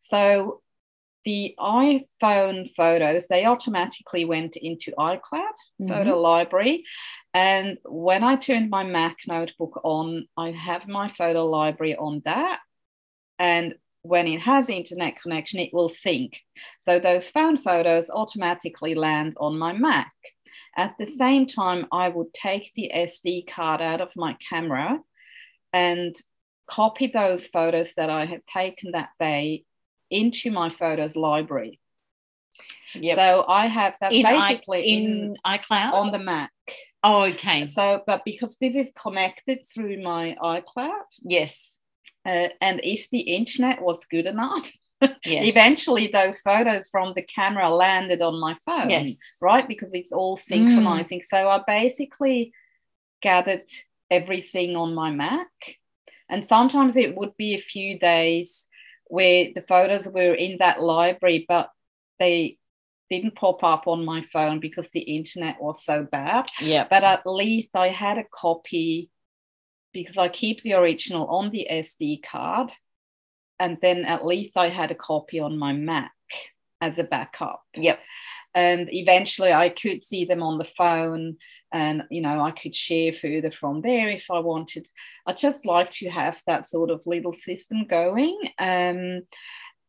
So 0.01 0.61
the 1.25 1.55
iPhone 1.59 2.69
photos, 2.75 3.27
they 3.27 3.45
automatically 3.45 4.25
went 4.25 4.55
into 4.55 4.93
iCloud 4.97 5.53
Mhm. 5.81 5.89
photo 5.89 6.19
library. 6.19 6.85
And 7.33 7.79
when 7.83 8.23
I 8.23 8.35
turned 8.35 8.69
my 8.69 8.83
Mac 8.83 9.17
notebook 9.27 9.81
on, 9.83 10.27
I 10.37 10.51
have 10.51 10.87
my 10.87 11.07
photo 11.07 11.45
library 11.45 11.95
on 11.95 12.21
that. 12.25 12.59
And 13.39 13.75
when 14.03 14.27
it 14.27 14.41
has 14.41 14.69
internet 14.69 15.19
connection, 15.19 15.59
it 15.59 15.73
will 15.73 15.89
sync. 15.89 16.39
So 16.81 16.99
those 16.99 17.29
phone 17.29 17.57
photos 17.57 18.09
automatically 18.09 18.93
land 18.93 19.33
on 19.37 19.57
my 19.57 19.73
Mac. 19.73 20.13
At 20.77 20.95
the 20.99 21.07
same 21.07 21.47
time, 21.47 21.87
I 21.91 22.09
would 22.09 22.33
take 22.33 22.71
the 22.75 22.91
SD 22.93 23.47
card 23.47 23.81
out 23.81 24.01
of 24.01 24.15
my 24.15 24.37
camera 24.47 25.01
and 25.73 26.15
copy 26.67 27.07
those 27.07 27.47
photos 27.47 27.95
that 27.95 28.09
I 28.09 28.25
had 28.25 28.41
taken 28.47 28.91
that 28.91 29.09
day 29.19 29.63
into 30.09 30.51
my 30.51 30.69
photos 30.69 31.15
library. 31.15 31.79
Yep. 32.93 33.15
So 33.15 33.45
I 33.47 33.67
have 33.67 33.95
that's 33.99 34.15
in, 34.15 34.25
I, 34.25 34.49
basically 34.51 34.83
in, 34.89 35.03
in, 35.03 35.37
iCloud. 35.45 35.93
on 35.93 36.11
the 36.11 36.19
Mac. 36.19 36.51
oh, 37.03 37.23
okay. 37.23 37.65
So, 37.65 38.01
but 38.07 38.23
because 38.25 38.57
this 38.61 38.75
is 38.75 38.91
connected 38.99 39.65
through 39.65 40.01
my 40.01 40.37
iCloud, 40.41 40.91
Yes. 41.21 41.77
uh, 42.25 42.47
and 42.61 42.79
if 42.83 43.09
the 43.09 43.19
internet 43.19 43.81
was 43.81 44.05
good 44.05 44.25
enough, 44.25 44.71
Yes. 45.25 45.45
eventually 45.47 46.07
those 46.07 46.39
photos 46.39 46.87
from 46.87 47.13
the 47.15 47.21
camera 47.23 47.69
landed 47.69 48.21
on 48.21 48.39
my 48.39 48.55
phone, 48.65 48.89
Yes. 48.89 49.17
right? 49.41 49.67
Because 49.67 49.91
it's 49.93 50.13
all 50.13 50.37
synchronizing. 50.37 51.21
So 51.21 51.49
I 51.49 51.61
basically 51.67 52.53
gathered 53.21 53.69
everything 54.09 54.77
on 54.77 54.95
my 54.95 55.11
Mac, 55.11 55.49
and 56.29 56.45
sometimes 56.45 56.95
it 56.95 57.15
would 57.17 57.35
be 57.35 57.55
a 57.55 57.57
few 57.59 57.99
days 57.99 58.67
where 59.07 59.49
the 59.53 59.61
photos 59.61 60.07
were 60.07 60.33
in 60.33 60.57
that 60.59 60.81
library, 60.81 61.45
but 61.47 61.69
they 62.19 62.57
didn't 63.09 63.35
pop 63.35 63.63
up 63.63 63.87
on 63.87 64.03
my 64.03 64.23
phone 64.33 64.59
because 64.59 64.89
the 64.91 64.99
internet 65.01 65.61
was 65.61 65.83
so 65.85 66.03
bad 66.03 66.49
Yeah. 66.59 66.87
but 66.89 67.03
at 67.03 67.21
least 67.25 67.75
I 67.75 67.89
had 67.89 68.17
a 68.17 68.23
copy 68.23 69.11
because 69.93 70.17
I 70.17 70.27
keep 70.27 70.61
the 70.63 70.73
original 70.73 71.27
on 71.27 71.51
the 71.51 71.67
SD 71.71 72.23
card. 72.23 72.71
And 73.59 73.77
then 73.81 74.03
at 74.03 74.25
least 74.25 74.57
I 74.57 74.67
had 74.69 74.91
a 74.91 74.95
copy 74.95 75.39
on 75.39 75.57
my 75.57 75.71
Mac 75.71 76.11
as 76.81 76.99
a 76.99 77.03
backup. 77.05 77.63
Yep. 77.75 77.99
And 78.53 78.89
eventually 78.91 79.53
I 79.53 79.69
could 79.69 80.05
see 80.05 80.25
them 80.25 80.43
on 80.43 80.57
the 80.57 80.65
phone 80.65 81.37
and, 81.75 82.03
you 82.09 82.21
know, 82.21 82.39
I 82.39 82.51
could 82.51 82.73
share 82.73 83.11
further 83.11 83.51
from 83.51 83.81
there 83.81 84.07
if 84.07 84.31
I 84.31 84.39
wanted. 84.39 84.87
I 85.25 85.33
just 85.33 85.65
like 85.65 85.91
to 85.91 86.09
have 86.09 86.41
that 86.47 86.69
sort 86.69 86.89
of 86.89 87.05
little 87.05 87.33
system 87.33 87.85
going. 87.85 88.39
Um, 88.57 89.23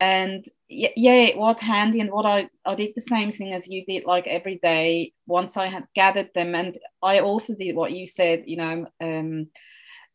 and 0.00 0.45
yeah, 0.69 0.90
it 0.97 1.38
was 1.38 1.61
handy. 1.61 2.00
And 2.00 2.11
what 2.11 2.26
I, 2.26 2.49
I 2.64 2.75
did 2.75 2.95
the 2.97 3.02
same 3.02 3.31
thing 3.31 3.55
as 3.55 3.69
you 3.69 3.85
did, 3.87 4.05
like 4.05 4.26
every 4.26 4.59
day, 4.61 5.12
once 5.28 5.57
I 5.57 5.69
had 5.69 5.85
gathered 5.95 6.31
them. 6.35 6.57
And 6.57 6.76
I 7.05 7.21
also 7.21 7.55
did 7.55 7.76
what 7.76 7.93
you 7.93 8.09
said, 8.09 8.43
you 8.47 8.57
know, 8.57 8.87
um, 9.00 9.47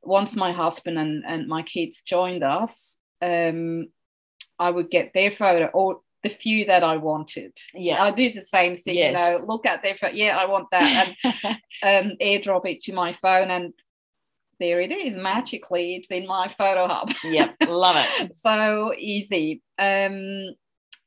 once 0.03 0.35
my 0.35 0.51
husband 0.51 0.99
and, 0.99 1.23
and 1.25 1.47
my 1.47 1.61
kids 1.61 2.01
joined 2.01 2.43
us, 2.43 2.99
um, 3.21 3.87
I 4.59 4.71
would 4.71 4.91
get 4.91 5.13
their 5.13 5.31
photo 5.31 5.67
or 5.67 6.01
the 6.23 6.29
few 6.29 6.65
that 6.65 6.83
I 6.83 6.97
wanted. 6.97 7.53
Yeah. 7.73 8.03
I 8.03 8.11
do 8.11 8.31
the 8.31 8.41
same 8.41 8.75
thing, 8.75 8.95
you 8.95 9.11
know, 9.11 9.39
look 9.47 9.65
at 9.65 9.83
their 9.83 9.95
photo. 9.95 10.13
Yeah, 10.13 10.37
I 10.37 10.45
want 10.45 10.67
that. 10.71 11.15
And 11.23 11.35
um, 12.11 12.17
airdrop 12.21 12.65
it 12.65 12.81
to 12.81 12.93
my 12.93 13.11
phone. 13.11 13.49
And 13.49 13.73
there 14.59 14.79
it 14.79 14.91
is. 14.91 15.15
Magically, 15.15 15.95
it's 15.95 16.11
in 16.11 16.27
my 16.27 16.47
photo 16.47 16.87
hub. 16.87 17.11
yep. 17.23 17.55
Love 17.67 17.95
it. 17.97 18.31
so 18.37 18.93
easy. 18.97 19.61
Um, 19.79 20.55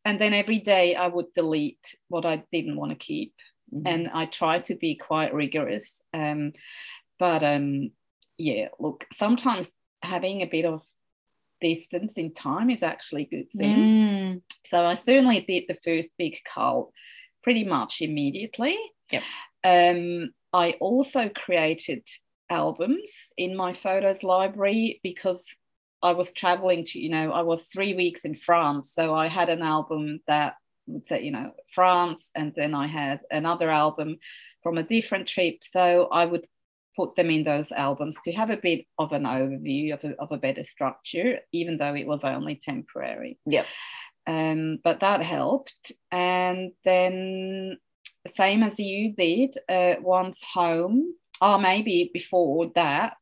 and 0.04 0.20
then 0.20 0.34
every 0.34 0.58
day 0.58 0.96
I 0.96 1.06
would 1.06 1.32
delete 1.34 1.96
what 2.08 2.26
I 2.26 2.42
didn't 2.52 2.76
want 2.76 2.90
to 2.90 2.96
keep. 2.96 3.34
Mm-hmm. 3.72 3.86
And 3.86 4.10
I 4.12 4.26
tried 4.26 4.66
to 4.66 4.74
be 4.74 4.96
quite 4.96 5.32
rigorous. 5.32 6.02
Um, 6.12 6.52
but 7.18 7.44
um, 7.44 7.92
yeah, 8.36 8.68
look, 8.80 9.06
sometimes 9.12 9.72
having 10.02 10.42
a 10.42 10.46
bit 10.46 10.64
of 10.64 10.82
distance 11.60 12.18
in 12.18 12.34
time 12.34 12.70
is 12.70 12.82
actually 12.82 13.22
a 13.22 13.36
good 13.36 13.50
thing. 13.52 13.76
Mm. 13.76 14.42
So 14.66 14.84
I 14.84 14.94
certainly 14.94 15.44
did 15.46 15.64
the 15.68 15.78
first 15.84 16.08
big 16.18 16.36
cull 16.52 16.92
pretty 17.42 17.64
much 17.64 18.00
immediately. 18.00 18.78
Yep. 19.10 19.22
Um, 19.64 20.32
I 20.52 20.72
also 20.80 21.28
created 21.28 22.02
albums 22.50 23.30
in 23.36 23.56
my 23.56 23.72
photos 23.72 24.22
library 24.22 25.00
because 25.02 25.44
I 26.02 26.12
was 26.12 26.32
traveling 26.32 26.84
to, 26.86 26.98
you 26.98 27.08
know, 27.08 27.32
I 27.32 27.42
was 27.42 27.66
three 27.66 27.94
weeks 27.94 28.24
in 28.24 28.34
France. 28.34 28.92
So 28.92 29.14
I 29.14 29.28
had 29.28 29.48
an 29.48 29.62
album 29.62 30.20
that 30.26 30.54
would 30.86 31.06
say, 31.06 31.22
you 31.22 31.30
know, 31.30 31.52
France, 31.72 32.30
and 32.34 32.52
then 32.54 32.74
I 32.74 32.86
had 32.86 33.20
another 33.30 33.70
album 33.70 34.18
from 34.62 34.76
a 34.76 34.82
different 34.82 35.28
trip. 35.28 35.60
So 35.64 36.08
I 36.12 36.26
would 36.26 36.46
put 36.96 37.16
them 37.16 37.30
in 37.30 37.44
those 37.44 37.72
albums 37.72 38.18
to 38.24 38.32
have 38.32 38.50
a 38.50 38.56
bit 38.56 38.86
of 38.98 39.12
an 39.12 39.24
overview 39.24 39.94
of 39.94 40.04
a, 40.04 40.14
of 40.20 40.32
a 40.32 40.38
better 40.38 40.64
structure, 40.64 41.40
even 41.52 41.78
though 41.78 41.94
it 41.94 42.06
was 42.06 42.20
only 42.24 42.56
temporary. 42.56 43.38
Yeah. 43.46 43.64
Um, 44.26 44.78
but 44.82 45.00
that 45.00 45.22
helped. 45.22 45.92
And 46.10 46.72
then, 46.84 47.78
same 48.26 48.62
as 48.62 48.78
you 48.78 49.14
did, 49.14 49.56
uh, 49.68 49.96
once 50.00 50.42
home, 50.42 51.14
or 51.40 51.58
maybe 51.58 52.10
before 52.12 52.70
that, 52.74 53.16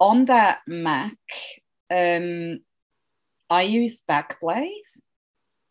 on 0.00 0.26
that 0.26 0.58
Mac, 0.66 1.16
um, 1.90 2.60
I 3.48 3.62
used 3.62 4.02
Backblaze 4.10 5.00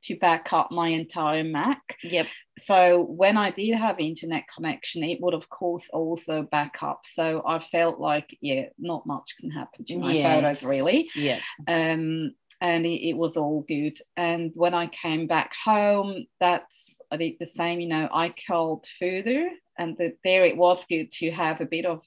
to 0.05 0.17
back 0.17 0.53
up 0.53 0.71
my 0.71 0.89
entire 0.89 1.43
Mac. 1.43 1.97
Yep. 2.03 2.27
So 2.57 3.03
when 3.03 3.37
I 3.37 3.51
did 3.51 3.75
have 3.75 3.99
internet 3.99 4.45
connection, 4.53 5.03
it 5.03 5.21
would 5.21 5.33
of 5.33 5.49
course 5.49 5.89
also 5.91 6.43
back 6.43 6.81
up. 6.81 7.01
So 7.05 7.43
I 7.45 7.59
felt 7.59 7.99
like, 7.99 8.37
yeah, 8.41 8.67
not 8.77 9.05
much 9.05 9.35
can 9.39 9.51
happen 9.51 9.85
to 9.85 9.97
my 9.97 10.13
yes. 10.13 10.35
photos 10.35 10.63
really. 10.63 11.07
Yeah. 11.15 11.39
Um, 11.67 12.33
and 12.61 12.85
it, 12.85 13.09
it, 13.09 13.17
was 13.17 13.35
all 13.35 13.65
good. 13.67 13.99
And 14.15 14.51
when 14.55 14.73
I 14.73 14.87
came 14.87 15.27
back 15.27 15.53
home, 15.63 16.25
that's 16.39 17.01
I 17.11 17.17
did 17.17 17.35
the 17.39 17.45
same. 17.45 17.81
You 17.81 17.89
know, 17.89 18.09
I 18.11 18.33
called 18.47 18.87
further, 18.97 19.49
and 19.77 19.97
the, 19.97 20.15
there 20.23 20.45
it 20.45 20.55
was 20.55 20.85
good 20.87 21.11
to 21.13 21.31
have 21.31 21.59
a 21.59 21.65
bit 21.65 21.85
of 21.85 22.01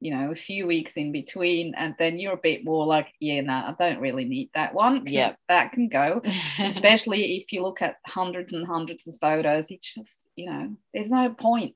you 0.00 0.14
know 0.14 0.30
a 0.30 0.36
few 0.36 0.66
weeks 0.66 0.96
in 0.96 1.12
between 1.12 1.74
and 1.76 1.94
then 1.98 2.18
you're 2.18 2.34
a 2.34 2.48
bit 2.50 2.64
more 2.64 2.84
like 2.86 3.08
yeah 3.20 3.40
no 3.40 3.52
nah, 3.52 3.70
i 3.70 3.74
don't 3.78 4.00
really 4.00 4.24
need 4.24 4.50
that 4.54 4.74
one. 4.74 5.04
Yeah 5.06 5.34
that 5.48 5.72
can 5.72 5.88
go 5.88 6.20
especially 6.60 7.36
if 7.38 7.52
you 7.52 7.62
look 7.62 7.80
at 7.82 7.96
hundreds 8.06 8.52
and 8.52 8.66
hundreds 8.66 9.06
of 9.06 9.14
photos 9.20 9.70
it's 9.70 9.94
just 9.94 10.20
you 10.36 10.50
know 10.50 10.76
there's 10.92 11.10
no 11.10 11.30
point 11.30 11.74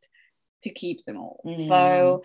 to 0.64 0.70
keep 0.70 1.04
them 1.04 1.18
all. 1.18 1.40
Mm. 1.46 1.68
so 1.68 2.22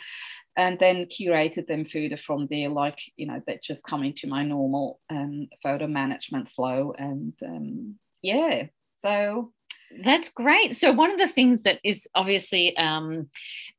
and 0.58 0.80
then 0.80 1.06
curated 1.06 1.68
them 1.68 1.86
further 1.86 2.18
from 2.18 2.48
there 2.50 2.70
like 2.70 3.00
you 3.16 3.28
know 3.28 3.42
that 3.48 3.64
just 3.64 3.84
come 3.84 4.04
into 4.04 4.28
my 4.28 4.44
normal 4.44 5.00
um, 5.10 5.48
photo 5.62 5.88
management 5.88 6.50
flow 6.50 6.94
and 6.98 7.34
um, 7.46 7.96
yeah 8.22 8.68
so 8.98 9.52
that's 10.04 10.30
great. 10.30 10.76
So, 10.76 10.92
one 10.92 11.12
of 11.12 11.20
the 11.20 11.28
things 11.28 11.64
that 11.64 11.80
is 11.84 12.08
obviously 12.16 12.76
um, 12.78 13.30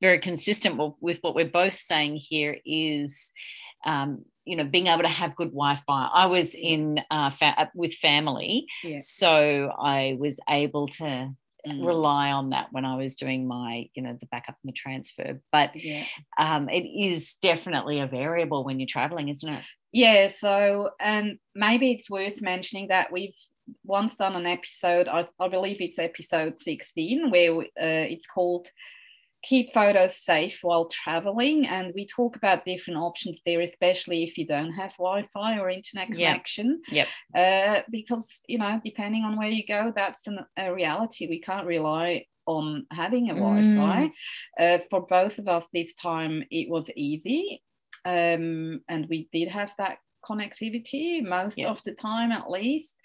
very 0.00 0.18
consistent 0.18 0.94
with 1.00 1.18
what 1.22 1.34
we're 1.34 1.46
both 1.46 1.74
saying 1.74 2.16
here 2.16 2.58
is, 2.64 3.32
um, 3.84 4.24
you 4.44 4.56
know, 4.56 4.64
being 4.64 4.88
able 4.88 5.02
to 5.02 5.08
have 5.08 5.36
good 5.36 5.48
Wi-Fi. 5.48 6.10
I 6.12 6.26
was 6.26 6.54
in 6.54 7.00
uh, 7.10 7.30
fa- 7.30 7.54
uh, 7.56 7.66
with 7.74 7.94
family, 7.94 8.66
yeah. 8.82 8.98
so 8.98 9.70
I 9.78 10.16
was 10.18 10.38
able 10.48 10.88
to 10.88 11.34
mm. 11.66 11.86
rely 11.86 12.30
on 12.30 12.50
that 12.50 12.68
when 12.70 12.84
I 12.84 12.96
was 12.96 13.16
doing 13.16 13.46
my, 13.46 13.88
you 13.94 14.02
know, 14.02 14.16
the 14.18 14.26
backup 14.26 14.56
and 14.62 14.72
the 14.72 14.76
transfer. 14.76 15.40
But 15.50 15.70
yeah. 15.74 16.04
um, 16.38 16.68
it 16.68 16.84
is 16.84 17.36
definitely 17.40 18.00
a 18.00 18.06
variable 18.06 18.64
when 18.64 18.80
you're 18.80 18.86
traveling, 18.86 19.28
isn't 19.28 19.48
it? 19.48 19.64
Yeah. 19.92 20.28
So, 20.28 20.90
and 21.00 21.38
maybe 21.54 21.92
it's 21.92 22.10
worth 22.10 22.42
mentioning 22.42 22.88
that 22.88 23.12
we've 23.12 23.36
once 23.84 24.16
done 24.16 24.36
an 24.36 24.46
episode, 24.46 25.08
I, 25.08 25.26
I 25.40 25.48
believe 25.48 25.80
it's 25.80 25.98
episode 25.98 26.60
16, 26.60 27.30
where 27.30 27.58
uh, 27.60 27.64
it's 27.76 28.26
called 28.26 28.68
Keep 29.42 29.72
Photos 29.72 30.16
Safe 30.16 30.58
While 30.62 30.86
Traveling. 30.86 31.66
And 31.66 31.92
we 31.94 32.06
talk 32.06 32.36
about 32.36 32.64
different 32.64 33.00
options 33.00 33.42
there, 33.44 33.60
especially 33.60 34.24
if 34.24 34.38
you 34.38 34.46
don't 34.46 34.72
have 34.72 34.92
Wi 34.92 35.26
Fi 35.32 35.58
or 35.58 35.70
internet 35.70 36.08
connection. 36.08 36.82
Yep. 36.88 37.08
Uh, 37.34 37.82
because, 37.90 38.40
you 38.48 38.58
know, 38.58 38.80
depending 38.84 39.24
on 39.24 39.36
where 39.36 39.50
you 39.50 39.66
go, 39.66 39.92
that's 39.94 40.26
an, 40.26 40.40
a 40.56 40.72
reality. 40.72 41.26
We 41.28 41.40
can't 41.40 41.66
rely 41.66 42.26
on 42.46 42.86
having 42.90 43.30
a 43.30 43.34
Wi-Fi. 43.34 44.10
Mm. 44.10 44.10
Uh, 44.58 44.78
for 44.90 45.06
both 45.06 45.38
of 45.38 45.48
us 45.48 45.68
this 45.72 45.94
time, 45.94 46.44
it 46.50 46.68
was 46.68 46.90
easy, 46.96 47.62
um, 48.04 48.80
and 48.88 49.06
we 49.08 49.28
did 49.32 49.48
have 49.48 49.72
that 49.78 49.98
connectivity 50.24 51.22
most 51.26 51.58
yep. 51.58 51.70
of 51.70 51.82
the 51.84 51.92
time, 51.92 52.32
at 52.32 52.50
least. 52.50 52.96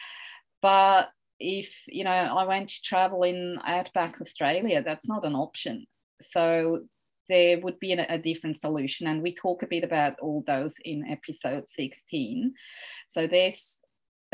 But 0.61 1.09
if 1.39 1.83
you 1.87 2.03
know 2.03 2.11
I 2.11 2.45
went 2.45 2.69
to 2.69 2.81
travel 2.81 3.23
in 3.23 3.57
outback 3.63 4.19
Australia, 4.21 4.83
that's 4.83 5.07
not 5.07 5.25
an 5.25 5.35
option. 5.35 5.85
So 6.21 6.81
there 7.29 7.59
would 7.61 7.79
be 7.79 7.93
a, 7.93 8.05
a, 8.09 8.17
different 8.17 8.57
solution, 8.57 9.07
and 9.07 9.21
we 9.21 9.33
talk 9.33 9.63
a 9.63 9.67
bit 9.67 9.83
about 9.83 10.19
all 10.19 10.43
those 10.47 10.73
in 10.83 11.05
episode 11.07 11.65
16. 11.69 12.53
So 13.09 13.27
there's 13.27 13.79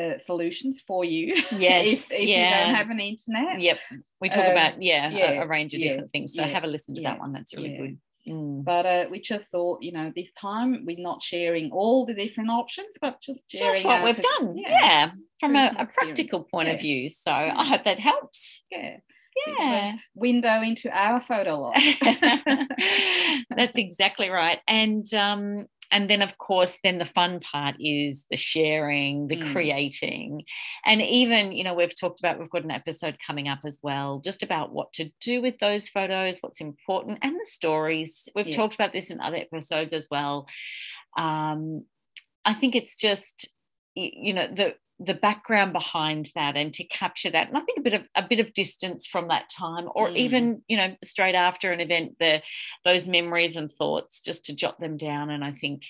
uh, 0.02 0.18
solutions 0.18 0.82
for 0.88 1.06
you. 1.06 1.36
Yes, 1.52 1.88
if, 1.88 2.12
if 2.12 2.28
yeah. 2.28 2.60
you 2.60 2.66
don't 2.66 2.76
have 2.76 2.90
an 2.90 3.00
internet. 3.00 3.62
Yep, 3.62 3.80
we 4.22 4.30
talk 4.30 4.46
um, 4.46 4.52
about 4.52 4.82
yeah, 4.82 5.10
yeah, 5.10 5.32
a, 5.32 5.44
a, 5.44 5.48
range 5.48 5.74
of 5.74 5.82
yeah, 5.82 5.90
different 5.90 6.12
things. 6.12 6.34
So 6.34 6.44
have 6.44 6.64
a 6.64 6.68
listen 6.68 6.96
to 6.96 7.02
that 7.02 7.20
one. 7.20 7.34
That's 7.34 7.56
really 7.56 7.78
good. 7.78 7.98
Mm. 8.28 8.64
But 8.64 8.86
uh, 8.86 9.06
we 9.12 9.20
just 9.20 9.52
thought, 9.52 9.82
you 9.82 9.92
know, 9.92 10.12
this 10.16 10.32
time 10.32 10.84
we're 10.86 10.98
not 11.00 11.22
sharing 11.22 11.72
all 11.72 12.06
the 12.06 12.14
different 12.14 12.50
options, 12.50 12.96
but 13.00 13.22
just 13.22 13.44
sharing 13.50 13.74
just 13.74 13.86
what 13.86 14.04
we've 14.04 14.20
done. 14.20 14.58
Yeah, 14.58 14.70
yeah 14.70 15.12
from 15.40 15.56
a, 15.56 15.76
a, 15.78 15.86
practical 15.86 16.44
point 16.44 16.68
yeah. 16.68 16.74
of 16.74 16.82
view. 16.82 17.10
So 17.10 17.32
I 17.32 17.64
hope 17.66 17.84
that 17.86 18.00
helps. 18.00 18.62
Yeah. 18.72 18.98
Yeah. 19.48 19.94
Window 20.14 20.62
into 20.62 20.90
our 20.90 21.20
photo 21.20 21.60
lot. 21.60 21.78
That's 23.50 23.78
exactly 23.78 24.30
right. 24.30 24.60
And 24.68 25.12
um, 25.14 25.66
and 25.92 26.10
then 26.10 26.22
of 26.22 26.38
course 26.38 26.80
then 26.84 26.98
the 26.98 27.06
fun 27.06 27.40
part 27.40 27.76
is 27.80 28.26
the 28.30 28.38
sharing 28.38 29.28
the 29.28 29.38
mm. 29.38 29.52
creating 29.52 30.44
and 30.86 31.02
even 31.02 31.52
you 31.52 31.64
know 31.64 31.74
we've 31.74 31.98
talked 31.98 32.20
about 32.20 32.40
we've 32.40 32.50
got 32.50 32.64
an 32.64 32.72
episode 32.72 33.18
coming 33.26 33.48
up 33.48 33.60
as 33.66 33.80
well 33.84 34.20
just 34.24 34.44
about 34.44 34.72
what 34.72 34.92
to 34.94 35.10
do 35.22 35.42
with 35.42 35.58
those 35.60 35.90
photos 35.90 36.40
what's 36.40 36.62
important 36.62 37.20
and 37.22 37.36
the 37.36 37.46
stories 37.46 38.28
we've 38.36 38.48
yeah. 38.48 38.56
talked 38.56 38.76
about 38.76 38.94
this 38.94 39.10
in 39.10 39.20
other 39.20 39.38
episodes 39.38 39.94
as 39.94 40.08
well 40.10 40.48
um, 41.18 41.84
i 42.44 42.54
think 42.54 42.76
it's 42.76 42.96
just 42.96 43.50
you 43.96 44.34
know 44.34 44.48
the 44.54 44.76
the 45.00 45.14
background 45.14 45.74
behind 45.74 46.32
that 46.36 46.56
and 46.56 46.74
to 46.74 46.84
capture 46.86 47.30
that 47.30 47.48
and 47.48 47.58
i 47.58 47.62
think 47.62 47.78
a 47.78 47.82
bit 47.82 47.94
of 47.94 48.04
a 48.16 48.24
bit 48.28 48.40
of 48.40 48.54
distance 48.54 49.06
from 49.06 49.28
that 49.28 49.50
time 49.50 49.90
or 49.94 50.08
mm. 50.08 50.16
even 50.16 50.62
you 50.68 50.78
know 50.78 50.96
straight 51.04 51.36
after 51.36 51.72
an 51.72 51.82
event 51.82 52.16
the 52.20 52.42
those 52.86 53.08
memories 53.08 53.56
and 53.58 53.70
thoughts 53.72 54.22
just 54.22 54.46
to 54.46 54.54
jot 54.54 54.80
them 54.80 54.96
down 54.96 55.30
and 55.30 55.44
i 55.44 55.52
think 55.52 55.84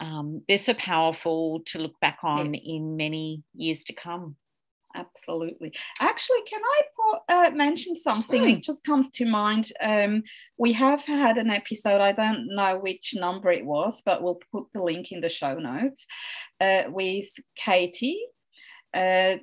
um, 0.00 0.42
they're 0.48 0.58
so 0.58 0.74
powerful 0.74 1.60
to 1.66 1.78
look 1.78 2.00
back 2.00 2.18
on 2.24 2.54
yeah. 2.54 2.60
in 2.64 2.96
many 2.96 3.44
years 3.54 3.84
to 3.84 3.92
come 3.92 4.36
absolutely. 4.94 5.72
Actually 6.00 6.42
can 6.48 6.60
i 6.64 7.46
uh, 7.46 7.50
mention 7.50 7.96
something? 7.96 8.42
Mm. 8.42 8.58
it 8.58 8.62
just 8.62 8.84
comes 8.84 9.10
to 9.10 9.24
mind. 9.24 9.72
Um, 9.80 10.22
we 10.58 10.72
have 10.72 11.02
had 11.02 11.38
an 11.38 11.50
episode 11.50 12.00
i 12.00 12.12
don't 12.12 12.46
know 12.48 12.78
which 12.78 13.14
number 13.16 13.50
it 13.50 13.64
was 13.64 14.02
but 14.04 14.22
we'll 14.22 14.40
put 14.52 14.66
the 14.72 14.82
link 14.82 15.12
in 15.12 15.20
the 15.20 15.28
show 15.28 15.58
notes 15.58 16.06
uh, 16.60 16.84
with 16.88 17.28
katie 17.56 18.20
uh, 18.94 19.36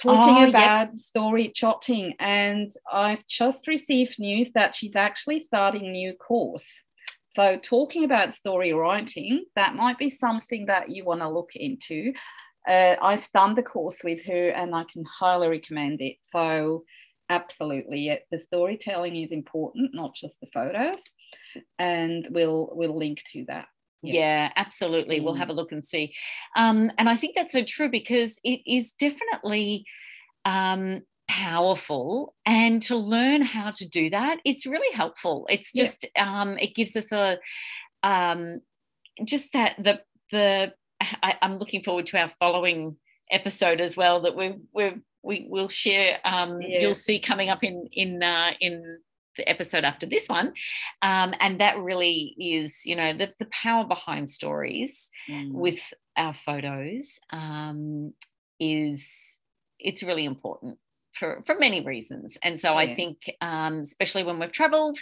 talking 0.00 0.44
oh, 0.44 0.48
about 0.48 0.88
yep. 0.88 0.96
story 0.96 1.52
jotting 1.54 2.14
and 2.18 2.72
i've 2.92 3.26
just 3.26 3.66
received 3.66 4.18
news 4.18 4.52
that 4.52 4.74
she's 4.74 4.96
actually 4.96 5.40
starting 5.40 5.86
a 5.86 5.90
new 5.90 6.14
course. 6.14 6.82
So 7.28 7.58
talking 7.62 8.04
about 8.04 8.34
story 8.34 8.72
writing 8.72 9.44
that 9.56 9.74
might 9.74 9.98
be 9.98 10.08
something 10.08 10.66
that 10.66 10.88
you 10.88 11.04
want 11.04 11.20
to 11.20 11.28
look 11.28 11.50
into 11.54 12.14
uh, 12.66 12.96
I've 13.00 13.30
done 13.32 13.54
the 13.54 13.62
course 13.62 14.02
with 14.02 14.24
her 14.26 14.48
and 14.48 14.74
I 14.74 14.84
can 14.84 15.04
highly 15.04 15.48
recommend 15.48 16.00
it. 16.00 16.16
So, 16.22 16.84
absolutely, 17.28 18.18
the 18.30 18.38
storytelling 18.38 19.16
is 19.16 19.32
important, 19.32 19.94
not 19.94 20.14
just 20.14 20.40
the 20.40 20.48
photos. 20.52 21.02
And 21.78 22.26
we'll 22.30 22.70
we'll 22.72 22.96
link 22.96 23.22
to 23.32 23.44
that. 23.48 23.66
Yeah, 24.02 24.20
yeah 24.20 24.52
absolutely. 24.56 25.20
Mm. 25.20 25.24
We'll 25.24 25.34
have 25.34 25.50
a 25.50 25.54
look 25.54 25.72
and 25.72 25.84
see. 25.84 26.14
Um, 26.56 26.90
and 26.98 27.08
I 27.08 27.16
think 27.16 27.36
that's 27.36 27.52
so 27.52 27.64
true 27.64 27.90
because 27.90 28.38
it 28.44 28.60
is 28.66 28.92
definitely 28.92 29.84
um, 30.44 31.02
powerful 31.28 32.34
and 32.44 32.82
to 32.82 32.96
learn 32.96 33.42
how 33.42 33.70
to 33.70 33.86
do 33.88 34.08
that 34.08 34.38
it's 34.44 34.64
really 34.64 34.94
helpful 34.94 35.44
it's 35.50 35.72
just 35.72 36.06
yeah. 36.14 36.40
um 36.40 36.56
it 36.58 36.74
gives 36.74 36.94
us 36.94 37.10
a 37.10 37.36
um 38.04 38.60
just 39.24 39.52
that 39.52 39.74
the 39.82 40.00
the 40.30 40.72
I, 41.00 41.34
am 41.42 41.58
looking 41.58 41.82
forward 41.82 42.06
to 42.06 42.18
our 42.18 42.30
following 42.38 42.96
episode 43.30 43.80
as 43.80 43.96
well 43.96 44.22
that 44.22 44.36
we 44.36 44.54
we 44.72 44.94
we 45.22 45.46
will 45.48 45.68
share. 45.68 46.18
Um, 46.24 46.60
yes. 46.62 46.82
You'll 46.82 46.94
see 46.94 47.18
coming 47.18 47.50
up 47.50 47.64
in 47.64 47.88
in 47.92 48.22
uh, 48.22 48.52
in 48.60 48.98
the 49.36 49.48
episode 49.48 49.84
after 49.84 50.06
this 50.06 50.28
one, 50.28 50.54
um, 51.02 51.34
and 51.40 51.60
that 51.60 51.78
really 51.78 52.34
is 52.38 52.84
you 52.84 52.96
know 52.96 53.16
the 53.16 53.32
the 53.38 53.46
power 53.46 53.84
behind 53.84 54.30
stories 54.30 55.10
mm. 55.28 55.52
with 55.52 55.92
our 56.16 56.34
photos 56.34 57.18
um, 57.30 58.14
is 58.58 59.38
it's 59.78 60.02
really 60.02 60.24
important 60.24 60.78
for, 61.16 61.42
for 61.46 61.56
many 61.58 61.80
reasons. 61.80 62.36
And 62.42 62.58
so 62.60 62.72
yeah. 62.72 62.78
I 62.78 62.94
think, 62.94 63.30
um, 63.40 63.80
especially 63.80 64.22
when 64.22 64.38
we've 64.38 64.52
traveled 64.52 64.98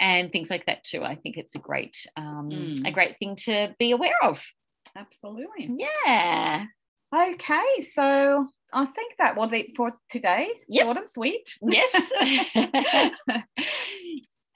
and 0.00 0.30
things 0.30 0.50
like 0.50 0.66
that 0.66 0.84
too, 0.84 1.02
I 1.02 1.14
think 1.14 1.36
it's 1.36 1.54
a 1.54 1.58
great, 1.58 2.06
um, 2.16 2.50
mm. 2.50 2.86
a 2.86 2.90
great 2.90 3.18
thing 3.18 3.36
to 3.44 3.74
be 3.78 3.92
aware 3.92 4.22
of. 4.22 4.44
Absolutely. 4.96 5.70
Yeah. 5.78 6.66
Okay, 7.14 7.80
so 7.82 8.46
I 8.72 8.86
think 8.86 9.14
that 9.18 9.36
was 9.36 9.52
it 9.52 9.76
for 9.76 9.92
today. 10.08 10.48
Yep. 10.68 10.84
Short 10.84 10.96
and 10.96 11.10
sweet. 11.10 11.54
Yes. 11.62 12.12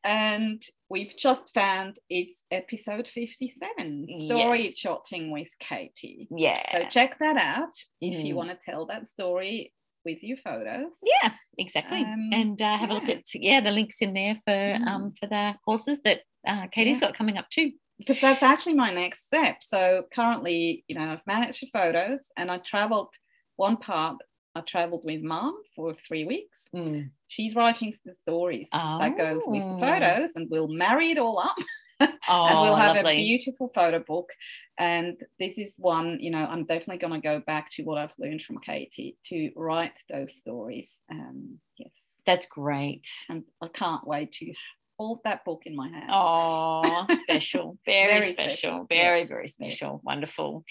and 0.06 0.62
we've 0.88 1.14
just 1.16 1.52
found 1.52 1.98
it's 2.08 2.44
episode 2.52 3.08
57 3.08 4.06
story 4.26 4.62
yes. 4.62 4.74
jotting 4.76 5.32
with 5.32 5.48
katie 5.58 6.28
yeah 6.30 6.62
so 6.70 6.84
check 6.88 7.18
that 7.18 7.36
out 7.36 7.72
if 8.00 8.16
mm. 8.16 8.24
you 8.24 8.36
want 8.36 8.50
to 8.50 8.58
tell 8.64 8.86
that 8.86 9.08
story 9.08 9.72
with 10.04 10.22
your 10.22 10.36
photos 10.36 10.92
yeah 11.02 11.32
exactly 11.58 12.02
um, 12.02 12.30
and 12.32 12.62
uh, 12.62 12.76
have 12.76 12.90
yeah. 12.90 12.94
a 12.94 12.98
look 12.98 13.08
at 13.08 13.24
yeah 13.34 13.60
the 13.60 13.72
links 13.72 14.00
in 14.00 14.14
there 14.14 14.36
for 14.44 14.52
mm. 14.52 14.86
um 14.86 15.12
for 15.18 15.26
the 15.26 15.54
courses 15.64 15.98
that 16.04 16.20
uh, 16.46 16.68
katie's 16.68 17.00
yeah. 17.00 17.08
got 17.08 17.18
coming 17.18 17.36
up 17.36 17.50
too 17.50 17.72
because 17.98 18.20
that's 18.20 18.42
actually 18.42 18.74
my 18.74 18.92
next 18.92 19.26
step 19.26 19.56
so 19.62 20.04
currently 20.14 20.84
you 20.88 20.96
know 20.96 21.04
i've 21.04 21.26
managed 21.26 21.62
the 21.62 21.66
photos 21.66 22.30
and 22.36 22.50
i 22.50 22.58
traveled 22.58 23.08
one 23.56 23.76
part 23.76 24.16
I 24.56 24.62
traveled 24.62 25.02
with 25.04 25.22
mom 25.22 25.54
for 25.74 25.92
three 25.92 26.24
weeks. 26.24 26.66
Mm. 26.74 27.10
She's 27.28 27.54
writing 27.54 27.94
the 28.06 28.14
stories 28.14 28.68
oh. 28.72 28.98
that 28.98 29.18
goes 29.18 29.42
with 29.44 29.60
the 29.60 29.68
oh. 29.68 29.78
photos, 29.78 30.30
and 30.34 30.48
we'll 30.50 30.68
marry 30.68 31.10
it 31.10 31.18
all 31.18 31.38
up. 31.38 31.56
oh, 32.00 32.06
and 32.46 32.60
we'll 32.60 32.76
have 32.76 32.96
lovely. 32.96 33.12
a 33.12 33.16
beautiful 33.16 33.70
photo 33.74 33.98
book. 33.98 34.30
And 34.78 35.18
this 35.38 35.58
is 35.58 35.74
one, 35.76 36.18
you 36.20 36.30
know, 36.30 36.46
I'm 36.48 36.64
definitely 36.64 37.06
going 37.06 37.20
to 37.20 37.26
go 37.26 37.40
back 37.46 37.70
to 37.72 37.82
what 37.82 37.98
I've 37.98 38.14
learned 38.18 38.42
from 38.42 38.58
Katie 38.58 39.18
to 39.26 39.50
write 39.56 39.92
those 40.10 40.34
stories. 40.34 41.02
Um, 41.10 41.58
yes, 41.76 42.20
that's 42.24 42.46
great, 42.46 43.06
and 43.28 43.44
I 43.62 43.68
can't 43.68 44.06
wait 44.06 44.32
to 44.32 44.54
hold 44.98 45.20
that 45.24 45.44
book 45.44 45.62
in 45.66 45.76
my 45.76 45.88
hand. 45.88 46.10
Oh, 46.10 47.06
special, 47.22 47.78
very, 47.86 48.08
very 48.08 48.32
special, 48.32 48.50
special, 48.50 48.86
very, 48.88 49.20
yeah. 49.20 49.26
very 49.26 49.48
special, 49.48 49.88
yeah. 49.88 49.98
wonderful. 50.02 50.64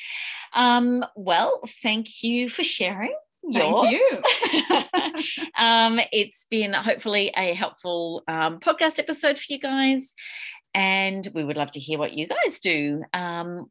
Um, 0.55 1.05
well, 1.15 1.61
thank 1.81 2.23
you 2.23 2.49
for 2.49 2.63
sharing. 2.63 3.15
Thank 3.53 3.91
you. 3.91 4.21
um, 5.57 5.99
it's 6.11 6.47
been 6.49 6.73
hopefully 6.73 7.31
a 7.35 7.53
helpful 7.53 8.23
um, 8.27 8.59
podcast 8.59 8.97
episode 8.97 9.37
for 9.37 9.45
you 9.49 9.59
guys. 9.59 10.13
And 10.73 11.27
we 11.33 11.43
would 11.43 11.57
love 11.57 11.71
to 11.71 11.79
hear 11.79 11.99
what 11.99 12.13
you 12.13 12.27
guys 12.27 12.59
do 12.59 13.03
um, 13.13 13.67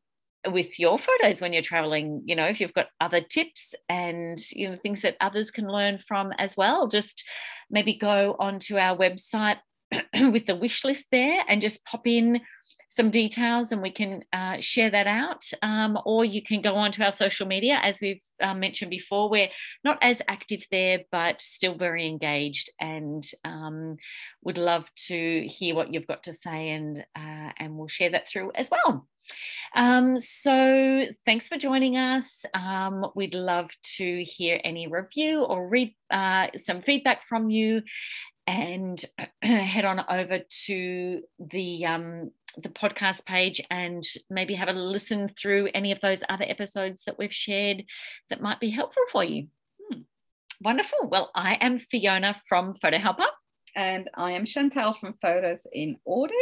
with 0.47 0.79
your 0.79 0.99
photos 0.99 1.41
when 1.41 1.53
you're 1.53 1.63
traveling. 1.63 2.23
You 2.25 2.37
know, 2.37 2.47
if 2.47 2.61
you've 2.61 2.73
got 2.73 2.87
other 3.01 3.21
tips 3.21 3.75
and, 3.89 4.39
you 4.53 4.71
know, 4.71 4.77
things 4.77 5.03
that 5.03 5.17
others 5.21 5.51
can 5.51 5.69
learn 5.69 5.99
from 5.99 6.33
as 6.39 6.57
well, 6.57 6.87
just 6.87 7.25
maybe 7.69 7.95
go 7.95 8.37
onto 8.39 8.79
our 8.79 8.97
website 8.97 9.59
with 10.33 10.47
the 10.47 10.57
wish 10.57 10.85
list 10.85 11.07
there 11.11 11.43
and 11.49 11.63
just 11.63 11.85
pop 11.85 12.07
in 12.07 12.41
some 12.95 13.11
details 13.11 13.73
and 13.73 13.83
we 13.83 13.91
can 13.91 14.25
uh, 14.33 14.57
share 14.61 14.91
that 14.91 15.09
out. 15.09 15.45
Um, 15.63 15.99
or 16.05 16.25
you 16.25 16.41
can 16.43 16.63
go 16.63 16.77
on 16.77 16.93
to 16.93 17.05
our 17.05 17.11
social 17.11 17.47
media. 17.47 17.81
As 17.83 18.01
we've 18.01 18.23
uh, 18.41 18.55
mentioned 18.55 18.91
before, 18.91 19.29
we're 19.29 19.49
not 19.83 19.99
as 20.01 20.23
active 20.29 20.65
there, 20.71 21.01
but 21.11 21.43
still 21.43 21.75
very 21.75 22.07
engaged 22.07 22.71
and 22.81 23.29
um, 23.45 23.97
would 24.43 24.59
love 24.59 24.89
to 25.09 25.47
hear 25.49 25.75
what 25.75 25.93
you've 25.93 26.07
got 26.07 26.23
to 26.25 26.33
say 26.33 26.71
and, 26.71 27.05
uh, 27.17 27.51
and 27.59 27.77
we'll 27.77 27.89
share 27.89 28.11
that 28.11 28.29
through 28.29 28.53
as 28.55 28.71
well. 28.71 29.09
Um, 29.75 30.19
so 30.19 31.07
thanks 31.25 31.49
for 31.49 31.57
joining 31.57 31.97
us. 31.97 32.45
Um, 32.55 33.07
we'd 33.17 33.35
love 33.35 33.71
to 33.97 34.23
hear 34.23 34.61
any 34.63 34.87
review 34.87 35.43
or 35.43 35.69
read 35.69 35.95
uh, 36.11 36.49
some 36.57 36.83
feedback 36.83 37.27
from 37.27 37.51
you 37.51 37.83
and 38.47 39.05
head 39.43 39.85
on 39.85 40.05
over 40.09 40.41
to 40.67 41.23
the 41.39 41.87
um, 41.87 42.31
the 42.63 42.69
podcast 42.69 43.25
page 43.25 43.61
and 43.71 44.05
maybe 44.31 44.55
have 44.55 44.69
a 44.69 44.73
listen 44.73 45.29
through 45.29 45.69
any 45.75 45.93
of 45.93 46.01
those 46.01 46.23
other 46.29 46.45
episodes 46.47 47.03
that 47.05 47.19
we've 47.19 47.35
shared 47.35 47.85
that 48.31 48.41
might 48.41 48.61
be 48.61 48.71
helpful 48.71 49.03
for 49.11 49.25
you. 49.25 49.49
Hmm. 49.91 50.01
Wonderful. 50.61 51.09
Well, 51.09 51.31
I 51.35 51.55
am 51.61 51.79
Fiona 51.79 52.37
from 52.49 52.75
Photo 52.75 52.99
Helper. 52.99 53.27
And 53.77 54.09
I 54.15 54.33
am 54.33 54.45
Chantal 54.45 54.93
from 54.93 55.15
Photos 55.21 55.67
in 55.73 55.97
Order. 56.05 56.35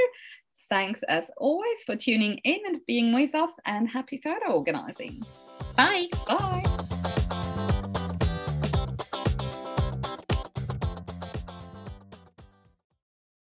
Thanks 0.69 1.01
as 1.09 1.31
always 1.38 1.83
for 1.87 1.97
tuning 1.97 2.38
in 2.45 2.61
and 2.67 2.81
being 2.87 3.15
with 3.15 3.35
us, 3.35 3.51
and 3.65 3.88
happy 3.88 4.21
photo 4.23 4.53
organizing. 4.53 5.25
Bye. 5.77 6.09
Bye. 6.27 7.19